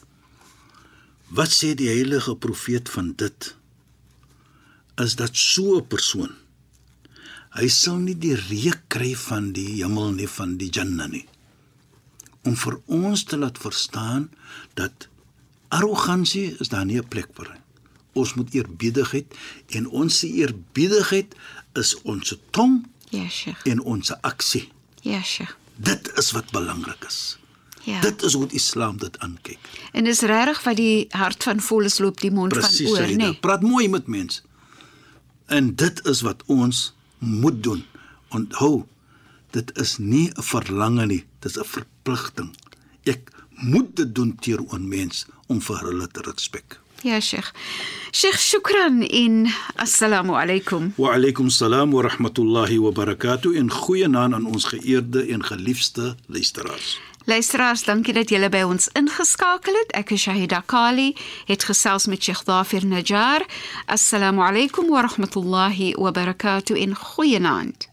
Wat 1.29 1.49
sê 1.49 1.75
die 1.75 1.89
heilige 1.89 2.35
profeet 2.35 2.89
van 2.89 3.13
dit? 3.17 3.55
Is 4.97 5.15
dat 5.15 5.35
so 5.35 5.77
'n 5.77 5.87
persoon 5.87 6.31
hy 7.53 7.69
sal 7.69 7.99
nie 8.01 8.15
die 8.17 8.35
reuk 8.35 8.81
kry 8.93 9.13
van 9.27 9.51
die 9.53 9.67
hemel 9.77 10.15
nie 10.17 10.29
van 10.29 10.57
die 10.57 10.71
Jannah 10.73 11.09
nie. 11.09 11.25
Om 12.43 12.55
vir 12.59 12.79
ons 12.91 13.23
te 13.29 13.37
laat 13.37 13.59
verstaan 13.61 14.29
dat 14.79 15.07
arrogansie 15.73 16.55
is 16.59 16.73
daar 16.73 16.85
nie 16.85 16.99
'n 16.99 17.07
plek 17.07 17.29
vir 17.37 17.49
nie. 17.53 17.61
Ons 18.13 18.33
moet 18.33 18.53
eerbiedigheid 18.53 19.25
en 19.69 19.87
ons 19.89 20.23
eerbiedigheid 20.23 21.35
is 21.73 21.95
ons 22.01 22.35
tong 22.51 22.85
ja 23.09 23.27
Sheikh 23.29 23.65
en 23.65 23.81
ons 23.81 24.11
aksie. 24.21 24.71
ja 25.01 25.21
Sheikh 25.21 25.57
Dit 25.75 26.11
is 26.17 26.31
wat 26.31 26.51
belangrik 26.51 27.03
is. 27.07 27.37
ja 27.83 28.01
Dit 28.01 28.21
is 28.21 28.33
hoe 28.33 28.47
Islam 28.51 28.97
dit 28.97 29.19
aankyk. 29.19 29.59
En 29.91 30.03
dis 30.03 30.21
regtig 30.21 30.63
wat 30.63 30.77
die 30.77 31.07
hart 31.09 31.43
van 31.43 31.59
volles 31.59 31.97
loop 31.97 32.21
die 32.21 32.31
mond 32.31 32.53
Presies, 32.53 32.89
van 32.89 32.99
oor, 32.99 33.07
nê? 33.07 33.15
Nee. 33.15 33.39
Praat 33.39 33.61
mooi 33.61 33.89
met 33.89 34.07
mense. 34.07 34.41
En 35.45 35.75
dit 35.75 36.05
is 36.05 36.21
wat 36.21 36.43
ons 36.45 36.93
moet 37.17 37.63
doen. 37.63 37.83
Onthou, 38.29 38.85
dit 39.51 39.77
is 39.77 39.97
nie 39.97 40.29
'n 40.29 40.41
verlange 40.41 41.05
nie, 41.05 41.25
dit 41.39 41.51
is 41.51 41.57
'n 41.57 41.65
verpligting. 41.65 42.55
Ek 43.03 43.31
moet 43.49 43.95
dit 43.95 44.15
doen 44.15 44.35
teenoor 44.35 44.81
mens 44.81 45.25
om 45.47 45.61
vir 45.61 45.79
hulle 45.79 46.07
te 46.07 46.21
respek. 46.21 46.79
Ja, 47.03 47.19
Sheikh. 47.19 47.51
Sheikh, 48.11 48.37
shukran 48.39 49.01
in 49.03 49.49
assalamu 49.75 50.37
alaykum. 50.39 50.93
Wa 50.95 51.13
alaykum 51.15 51.49
salaam 51.49 51.91
wa 51.91 52.01
rahmatullahi 52.01 52.77
wa 52.79 52.91
barakatuh 52.91 53.57
en 53.57 53.71
goeienaand 53.71 54.33
aan 54.33 54.45
ons 54.45 54.65
geëerde 54.71 55.25
en 55.27 55.43
geliefde 55.43 56.15
luisteraars. 56.27 56.99
Luisteraars, 57.25 57.83
dankie 57.83 58.13
dat 58.13 58.29
julle 58.31 58.47
by 58.49 58.63
ons 58.63 58.87
ingeskakel 58.95 59.75
het. 59.83 59.91
Ek 59.99 60.15
is 60.15 60.23
Shahida 60.23 60.63
Kali, 60.65 61.11
het 61.51 61.67
gesels 61.67 62.07
met 62.07 62.23
Sheikh 62.23 62.45
Dafir 62.47 62.87
Najjar. 62.87 63.43
Assalamu 63.85 64.47
alaykum 64.47 64.87
wa 64.87 65.03
rahmatullahi 65.03 65.95
wa 65.99 66.11
barakatuh 66.11 66.79
en 66.79 66.95
goeienaand. 66.95 67.92